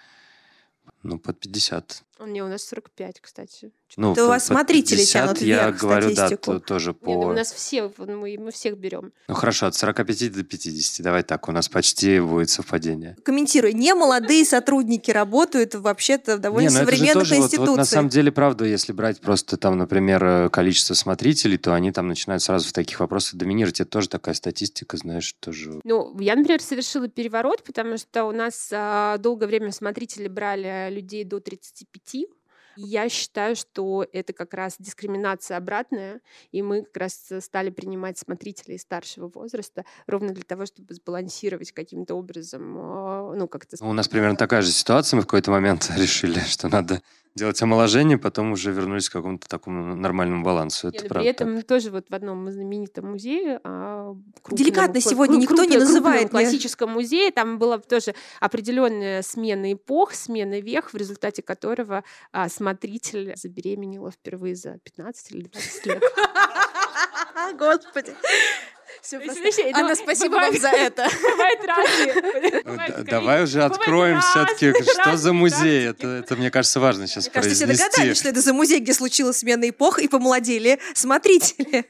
[1.03, 2.03] ну, под 50.
[2.21, 3.71] Не, у нас 45, кстати.
[3.97, 6.53] Ну, Это у вас смотрители тянут я вверх говорю, статистику.
[6.55, 7.09] да, тоже по...
[7.09, 9.13] Нет, ну, у нас все, мы, мы всех берем.
[9.29, 13.17] Ну хорошо, от 45 до 50, давай так, у нас почти будет совпадение.
[13.25, 17.61] Комментирую, не молодые сотрудники работают вообще-то в довольно не, ну современных тоже, институциях.
[17.61, 21.73] Вот, вот, на самом деле, правда, если брать просто там, например, э, количество смотрителей, то
[21.73, 23.81] они там начинают сразу в таких вопросах доминировать.
[23.81, 25.81] Это тоже такая статистика, знаешь, тоже...
[25.85, 31.25] Ну, я, например, совершила переворот, потому что у нас а, долгое время смотрители брали людей
[31.25, 32.38] до 35, See you.
[32.87, 36.21] Я считаю, что это как раз дискриминация обратная,
[36.53, 42.15] и мы как раз стали принимать смотрителей старшего возраста ровно для того, чтобы сбалансировать каким-то
[42.15, 43.77] образом, а, ну, как-то...
[43.85, 47.03] У нас примерно такая же ситуация, мы в какой-то момент решили, что надо
[47.39, 50.89] делать омоложение, потом уже вернулись к какому-то такому нормальному балансу.
[50.89, 51.67] Это Нет, правда при этом так.
[51.67, 56.29] тоже вот в одном знаменитом музее а, крупном, Деликатно сегодня крупном, никто не называет.
[56.29, 62.49] В классическом музее там была тоже определенная смена эпох, смена вех, в результате которого а,
[62.69, 66.03] смотритель забеременела впервые за 15 или 20 лет.
[67.59, 68.15] Господи.
[69.01, 69.41] Все просто...
[69.75, 71.09] Анна, спасибо вам за это.
[71.23, 73.05] Бывает разные.
[73.05, 75.89] Давай уже откроем все-таки, что за музей.
[75.89, 77.65] Это, это, мне кажется, важно сейчас произнести.
[77.65, 81.87] Кажется, все догадались, что это за музей, где случилась смена эпох и помолодели смотрители.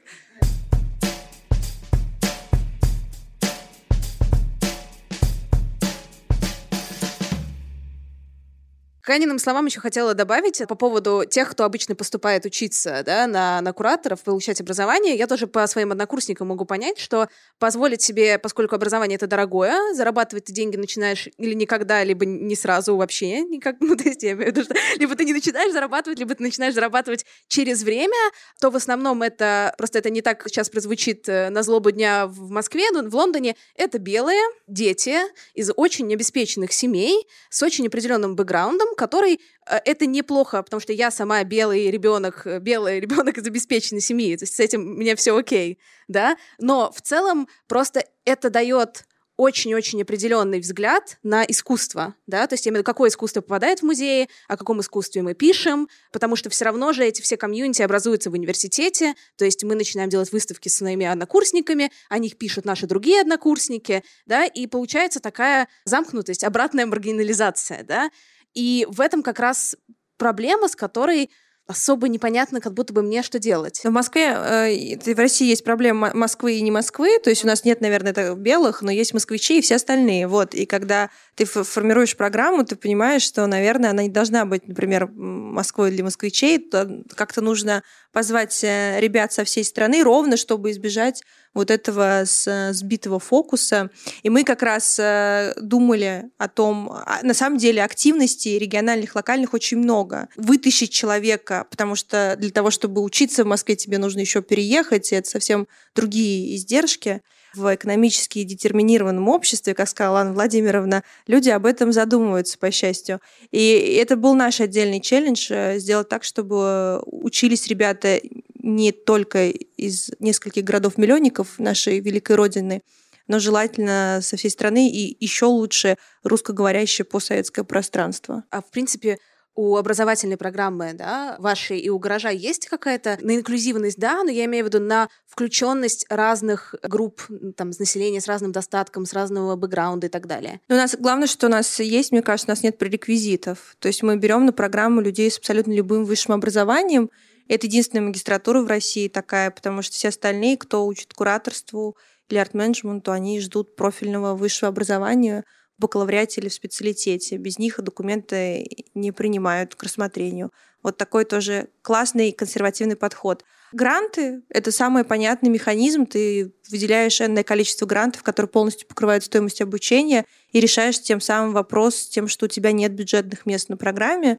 [9.08, 13.58] К Аниным словам еще хотела добавить по поводу тех, кто обычно поступает учиться да, на,
[13.62, 15.16] на кураторов, получать образование.
[15.16, 20.44] Я тоже по своим однокурсникам могу понять, что позволить себе, поскольку образование это дорогое, зарабатывать
[20.44, 23.76] ты деньги начинаешь или никогда, либо не сразу вообще никак.
[23.88, 26.42] Ну, то есть я имею в виду, что либо ты не начинаешь зарабатывать, либо ты
[26.42, 28.18] начинаешь зарабатывать через время,
[28.60, 32.50] то в основном это, просто это не так сейчас прозвучит э, на злобу дня в
[32.50, 35.16] Москве, но в Лондоне это белые дети
[35.54, 41.10] из очень обеспеченных семей с очень определенным бэкграундом, который э, это неплохо, потому что я
[41.10, 45.36] сама белый ребенок, э, белый ребенок из обеспеченной семьи, то есть с этим мне все
[45.36, 45.78] окей,
[46.08, 49.04] да, но в целом просто это дает
[49.38, 54.56] очень-очень определенный взгляд на искусство, да, то есть именно какое искусство попадает в музеи, о
[54.56, 59.14] каком искусстве мы пишем, потому что все равно же эти все комьюнити образуются в университете,
[59.36, 64.02] то есть мы начинаем делать выставки с своими однокурсниками, о них пишут наши другие однокурсники,
[64.26, 68.10] да, и получается такая замкнутость, обратная маргинализация, да,
[68.58, 69.76] и в этом как раз
[70.16, 71.30] проблема, с которой
[71.68, 73.82] особо непонятно, как будто бы мне что делать.
[73.84, 77.64] в Москве, э, в России есть проблема Москвы и не Москвы, то есть у нас
[77.64, 80.26] нет, наверное, это белых, но есть москвичи и все остальные.
[80.26, 85.08] Вот, и когда ты формируешь программу, ты понимаешь, что, наверное, она не должна быть, например,
[85.14, 87.82] Москвой для москвичей, то как-то нужно
[88.12, 91.22] позвать э, ребят со всей страны ровно, чтобы избежать
[91.58, 93.90] вот этого сбитого фокуса.
[94.22, 99.54] И мы как раз э, думали о том, а, на самом деле активностей региональных, локальных
[99.54, 100.28] очень много.
[100.36, 105.16] Вытащить человека, потому что для того, чтобы учиться в Москве, тебе нужно еще переехать, и
[105.16, 107.22] это совсем другие издержки
[107.54, 113.20] в экономически детерминированном обществе, как сказала Анна Владимировна, люди об этом задумываются, по счастью.
[113.50, 118.20] И это был наш отдельный челлендж э, сделать так, чтобы учились ребята
[118.60, 122.82] не только из нескольких городов-миллионников нашей великой родины,
[123.26, 128.44] но желательно со всей страны и еще лучше русскоговорящее постсоветское пространство.
[128.50, 129.18] А в принципе,
[129.58, 134.44] у образовательной программы, да, вашей и у гаража есть какая-то на инклюзивность, да, но я
[134.44, 137.22] имею в виду на включенность разных групп
[137.56, 140.60] там, с населения с разным достатком, с разного бэкграунда и так далее.
[140.68, 143.74] Но у нас главное, что у нас есть, мне кажется, у нас нет пререквизитов.
[143.80, 147.10] То есть мы берем на программу людей с абсолютно любым высшим образованием.
[147.48, 151.96] Это единственная магистратура в России такая, потому что все остальные, кто учит кураторству
[152.28, 155.42] или арт-менеджменту, они ждут профильного высшего образования–
[155.78, 157.36] бакалавриате или в специалитете.
[157.36, 160.52] Без них документы не принимают к рассмотрению.
[160.82, 163.44] Вот такой тоже классный консервативный подход.
[163.72, 166.06] Гранты— это самый понятный механизм.
[166.06, 171.96] Ты выделяешь энное количество грантов, которые полностью покрывают стоимость обучения, и решаешь тем самым вопрос
[171.96, 174.38] с тем, что у тебя нет бюджетных мест на программе,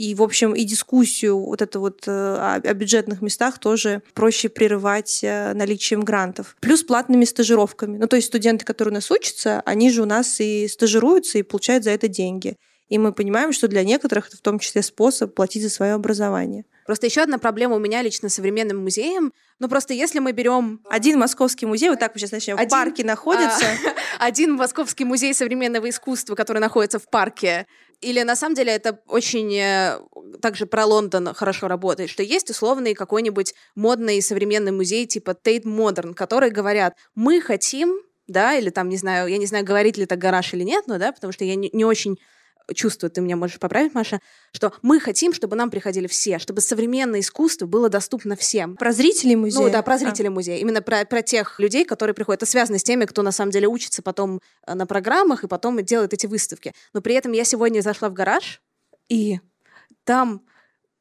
[0.00, 5.20] и, в общем, и дискуссию вот это вот э, о, бюджетных местах тоже проще прерывать
[5.22, 6.56] э, наличием грантов.
[6.60, 7.98] Плюс платными стажировками.
[7.98, 11.42] Ну, то есть студенты, которые у нас учатся, они же у нас и стажируются, и
[11.42, 12.56] получают за это деньги.
[12.88, 16.64] И мы понимаем, что для некоторых это в том числе способ платить за свое образование.
[16.86, 19.32] Просто еще одна проблема у меня лично с современным музеем.
[19.60, 20.80] Ну, просто если мы берем...
[20.90, 23.66] Один московский музей, вот так мы сейчас начнем, один, в парке находится.
[24.18, 27.66] А, один московский музей современного искусства, который находится в парке.
[28.00, 30.00] Или на самом деле это очень э,
[30.40, 36.14] также про Лондон хорошо работает, что есть условный какой-нибудь модный современный музей типа Tate Modern,
[36.14, 40.14] которые говорят, мы хотим да, или там, не знаю, я не знаю, говорит ли это
[40.14, 42.16] гараж или нет, но, да, потому что я не, не очень
[42.74, 44.20] чувствую, ты меня можешь поправить, Маша,
[44.52, 48.76] что мы хотим, чтобы нам приходили все, чтобы современное искусство было доступно всем.
[48.76, 49.66] Про зрителей музея?
[49.66, 50.32] Ну да, про зрителей а.
[50.32, 50.58] музея.
[50.58, 52.42] Именно про, про тех людей, которые приходят.
[52.42, 55.82] Это связано с теми, кто на самом деле учится потом э, на программах и потом
[55.84, 56.72] делает эти выставки.
[56.92, 58.62] Но при этом я сегодня зашла в гараж,
[59.08, 59.40] и
[60.04, 60.42] там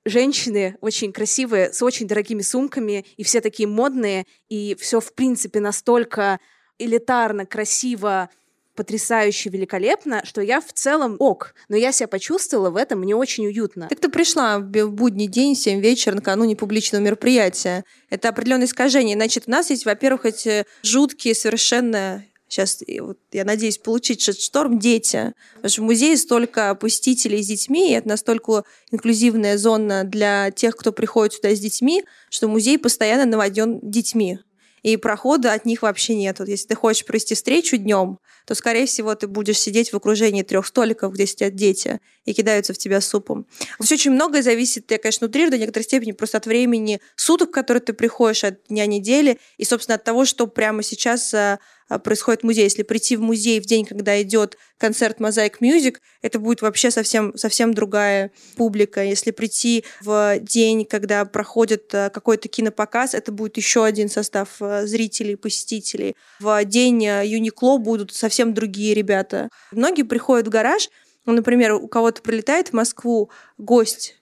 [0.05, 5.59] женщины очень красивые, с очень дорогими сумками, и все такие модные, и все в принципе
[5.59, 6.39] настолько
[6.77, 8.29] элитарно, красиво,
[8.75, 13.45] потрясающе великолепно, что я в целом ок, но я себя почувствовала в этом не очень
[13.47, 13.87] уютно.
[13.89, 17.83] Так ты пришла в будний день, 7 вечера, накануне публичного мероприятия.
[18.09, 19.15] Это определенное искажение.
[19.15, 25.33] Значит, у нас есть, во-первых, эти жуткие совершенно сейчас, вот, я надеюсь, получить шторм дети.
[25.55, 30.75] Потому что в музее столько посетителей с детьми, и это настолько инклюзивная зона для тех,
[30.75, 34.39] кто приходит сюда с детьми, что музей постоянно наводен детьми
[34.83, 36.39] и прохода от них вообще нет.
[36.39, 40.43] Вот если ты хочешь провести встречу днем, то, скорее всего, ты будешь сидеть в окружении
[40.43, 43.45] трех столиков, где сидят дети и кидаются в тебя супом.
[43.79, 47.51] Все очень многое зависит, я, конечно, утрирую до некоторой степени просто от времени суток, в
[47.51, 51.59] которые ты приходишь, от дня недели, и, собственно, от того, что прямо сейчас а,
[51.97, 52.65] происходит в музее.
[52.65, 57.35] Если прийти в музей в день, когда идет концерт Mosaic Music, это будет вообще совсем,
[57.35, 59.03] совсем другая публика.
[59.03, 64.85] Если прийти в день, когда проходит а, какой-то кинопоказ, это будет еще один состав а,
[64.85, 66.15] зрителей, посетителей.
[66.39, 69.49] В день Юникло будут совсем другие ребята.
[69.71, 70.89] Многие приходят в гараж,
[71.25, 74.15] Ну, например, у кого-то прилетает в Москву гость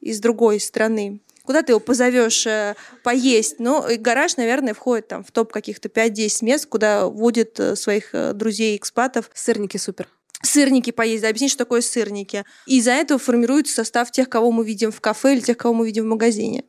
[0.00, 3.56] из другой страны, куда ты его позовешь э, поесть.
[3.58, 8.14] Ну, и гараж, наверное, входит там в топ каких-то 5-10 мест, куда водит э, своих
[8.14, 9.30] э, друзей-экспатов.
[9.34, 10.08] Сырники супер.
[10.42, 12.44] Сырники поесть, да, объяснить, что такое сырники.
[12.66, 15.86] И из-за этого формируется состав тех, кого мы видим в кафе или тех, кого мы
[15.86, 16.64] видим в магазине.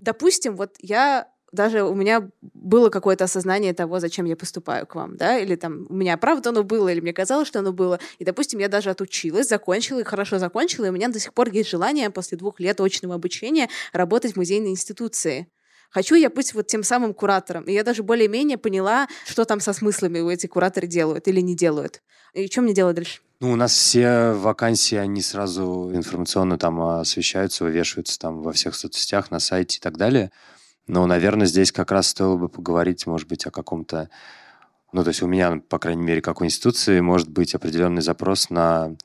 [0.00, 5.16] Допустим, вот я даже у меня было какое-то осознание того, зачем я поступаю к вам,
[5.16, 7.98] да, или там у меня правда оно было, или мне казалось, что оно было.
[8.18, 11.50] И, допустим, я даже отучилась, закончила, и хорошо закончила, и у меня до сих пор
[11.50, 15.48] есть желание после двух лет очного обучения работать в музейной институции.
[15.90, 17.64] Хочу я быть вот тем самым куратором.
[17.64, 21.56] И я даже более-менее поняла, что там со смыслами у эти кураторы делают или не
[21.56, 22.02] делают.
[22.34, 23.20] И что мне делать дальше?
[23.40, 29.30] Ну, у нас все вакансии, они сразу информационно там освещаются, вывешиваются там во всех соцсетях,
[29.30, 30.30] на сайте и так далее.
[30.88, 34.10] Но, наверное, здесь как раз стоило бы поговорить, может быть, о каком-то...
[34.92, 38.48] Ну, то есть у меня, по крайней мере, как у институции, может быть определенный запрос
[38.48, 38.96] на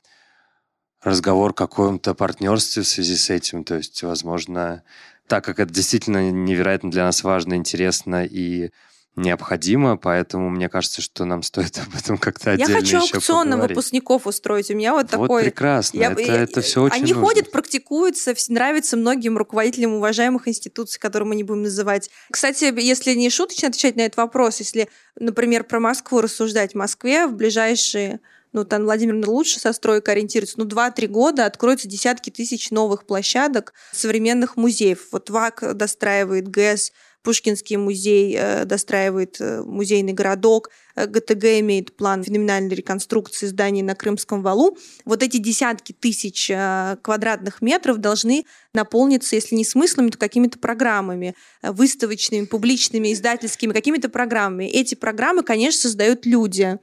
[1.02, 3.64] разговор о каком-то партнерстве в связи с этим.
[3.64, 4.82] То есть, возможно,
[5.26, 8.70] так как это действительно невероятно для нас важно, интересно и
[9.16, 13.56] необходимо, поэтому мне кажется, что нам стоит об этом как-то отдельно Я хочу аукцион на
[13.58, 14.70] выпускников устроить.
[14.70, 15.44] У меня вот, Вот такой...
[15.44, 17.26] прекрасно, Я- это, я- это все очень Они нужно.
[17.26, 22.10] ходят, практикуются, нравится многим руководителям уважаемых институций, которые мы не будем называть.
[22.30, 24.88] Кстати, если не шуточно отвечать на этот вопрос, если,
[25.18, 28.20] например, про Москву рассуждать, в Москве в ближайшие
[28.54, 33.74] ну, там Владимир лучше со стройкой ориентируется, ну, 2-3 года откроются десятки тысяч новых площадок
[33.92, 35.08] современных музеев.
[35.10, 36.92] Вот ВАК достраивает ГЭС,
[37.24, 43.94] Пушкинский музей э, достраивает э, музейный городок, э, ГТГ имеет план феноменальной реконструкции зданий на
[43.94, 44.76] Крымском валу.
[45.06, 48.44] Вот эти десятки тысяч квадратных метров должны
[48.74, 54.66] наполниться, если не смыслами, то какими-то программами, выставочными, публичными, издательскими, какими-то программами.
[54.66, 56.78] Эти программы, конечно, создают люди.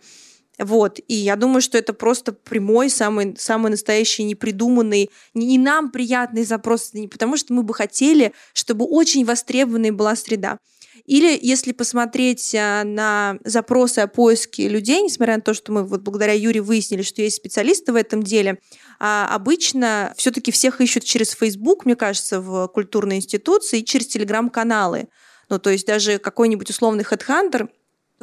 [0.60, 1.00] Вот.
[1.08, 6.44] И я думаю, что это просто прямой, самый, самый настоящий, непридуманный, не, не нам приятный
[6.44, 10.60] запрос, не потому что мы бы хотели, чтобы очень востребованной была среда.
[11.06, 16.02] Или если посмотреть а, на запросы о поиске людей, несмотря на то, что мы вот
[16.02, 18.60] благодаря Юре выяснили, что есть специалисты в этом деле,
[19.00, 25.08] а, обычно все-таки всех ищут через Facebook, мне кажется, в культурной институции и через телеграм-каналы.
[25.50, 27.70] Ну, то есть даже какой-нибудь условный хедхантер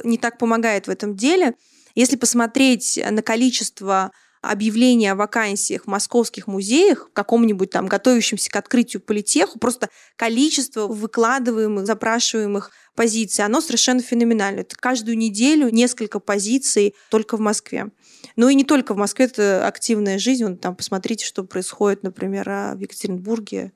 [0.04, 1.54] не так помогает в этом деле.
[1.98, 8.54] Если посмотреть на количество объявлений о вакансиях в московских музеях, в каком-нибудь там готовящемся к
[8.54, 14.60] открытию политеху, просто количество выкладываемых, запрашиваемых позиций, оно совершенно феноменально.
[14.60, 17.88] Это каждую неделю несколько позиций только в Москве.
[18.36, 20.44] Ну и не только в Москве, это активная жизнь.
[20.44, 23.72] Вон там посмотрите, что происходит, например, в Екатеринбурге,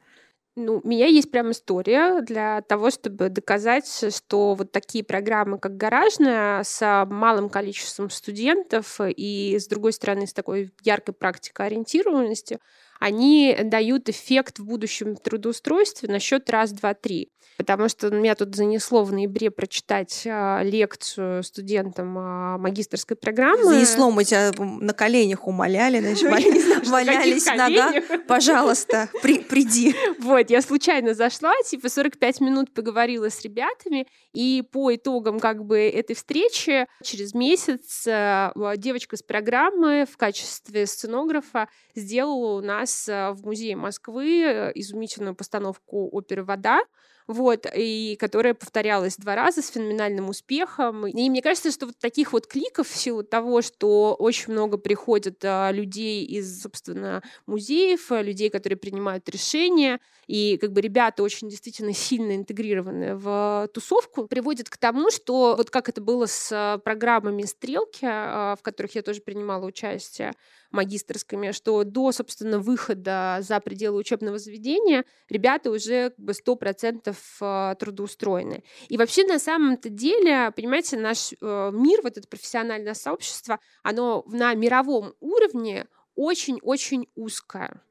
[0.57, 5.79] Ну, у меня есть прям история для того, чтобы доказать, что вот такие программы, как
[5.79, 12.59] гаражная, с малым количеством студентов и, с другой стороны, с такой яркой практикоориентированностью,
[13.03, 17.33] они дают эффект в будущем трудоустройстве на счет раз, два, три.
[17.59, 23.65] Потому что меня тут занесло в ноябре прочитать а, лекцию студентам а, магистрской программы.
[23.65, 28.05] Занесло, мы тебя на коленях умоляли, значит, Ну, валялись коленях.
[28.27, 29.95] Пожалуйста, при- приди.
[30.19, 35.79] Вот, я случайно зашла, типа 45 минут поговорила с ребятами, и по итогам как бы
[35.79, 43.31] этой встречи через месяц э, девочка с программы в качестве сценографа сделала у нас э,
[43.33, 46.81] в Музее Москвы э, изумительную постановку оперы «Вода»,
[47.27, 51.07] вот, и которая повторялась два раза с феноменальным успехом.
[51.07, 55.39] И мне кажется, что вот таких вот кликов в силу того, что очень много приходят
[55.45, 61.49] а, людей из, собственно, музеев, а, людей, которые принимают решения, и как бы ребята очень
[61.49, 67.43] действительно сильно интегрированы в тусовку, приводит к тому, что вот как это было с программами
[67.43, 70.33] «Стрелки», в которых я тоже принимала участие,
[70.73, 77.75] магистрскими, что до, собственно, выхода за пределы учебного заведения ребята уже как бы 100% а,
[77.75, 78.65] трудоустроены.
[78.89, 84.55] И вообще на самом-то деле, понимаете, наш э, мир, вот это профессиональное сообщество, оно на
[84.55, 87.83] мировом уровне очень-очень узкое.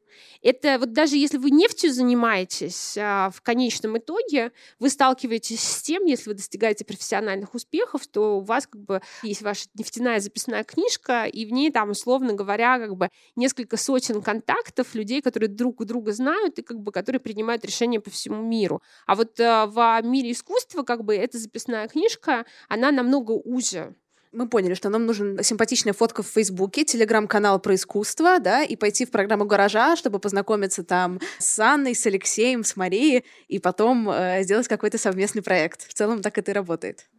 [0.41, 6.05] Это вот даже если вы нефтью занимаетесь, а, в конечном итоге вы сталкиваетесь с тем,
[6.05, 11.25] если вы достигаете профессиональных успехов, то у вас как бы есть ваша нефтяная записная книжка,
[11.25, 16.11] и в ней там, условно говоря, как бы несколько сотен контактов людей, которые друг друга
[16.11, 18.81] знают и как бы которые принимают решения по всему миру.
[19.05, 23.95] А вот а, в мире искусства как бы эта записная книжка, она намного уже.
[24.33, 29.05] Мы поняли, что нам нужен симпатичная фотка в Фейсбуке, телеграм-канал про искусство, да, и пойти
[29.05, 34.43] в программу «Гаража», чтобы познакомиться там с Анной, с Алексеем, с Марией, и потом э,
[34.43, 35.85] сделать какой-то совместный проект.
[35.85, 37.09] В целом так это и работает.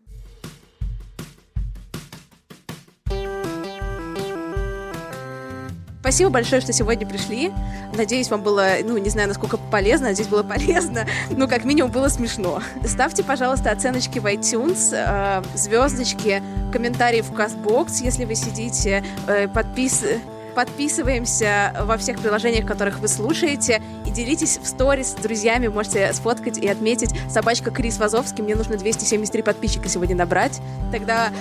[6.03, 7.53] Спасибо большое, что сегодня пришли.
[7.97, 12.09] Надеюсь, вам было, ну, не знаю, насколько полезно, надеюсь, было полезно, но как минимум было
[12.09, 12.61] смешно.
[12.85, 16.43] Ставьте, пожалуйста, оценочки в iTunes, э, звездочки,
[16.73, 23.83] комментарии в CastBox, если вы сидите, э, подписывайтесь Подписываемся во всех приложениях, которых вы слушаете.
[24.07, 25.69] И делитесь в сторис с друзьями.
[25.69, 28.43] Можете сфоткать и отметить собачка Крис Вазовский.
[28.43, 30.61] Мне нужно 273 подписчика сегодня набрать.
[30.91, 31.33] Тогда...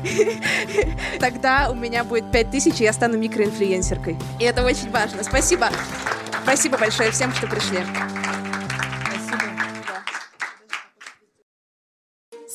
[1.20, 4.16] Тогда у меня будет 5000, и я стану микроинфлюенсеркой.
[4.38, 5.22] И это очень важно.
[5.22, 5.68] Спасибо.
[6.42, 7.78] Спасибо большое всем, что пришли.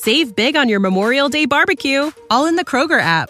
[0.05, 3.29] Save big on your Memorial Day barbecue, all in the Kroger app.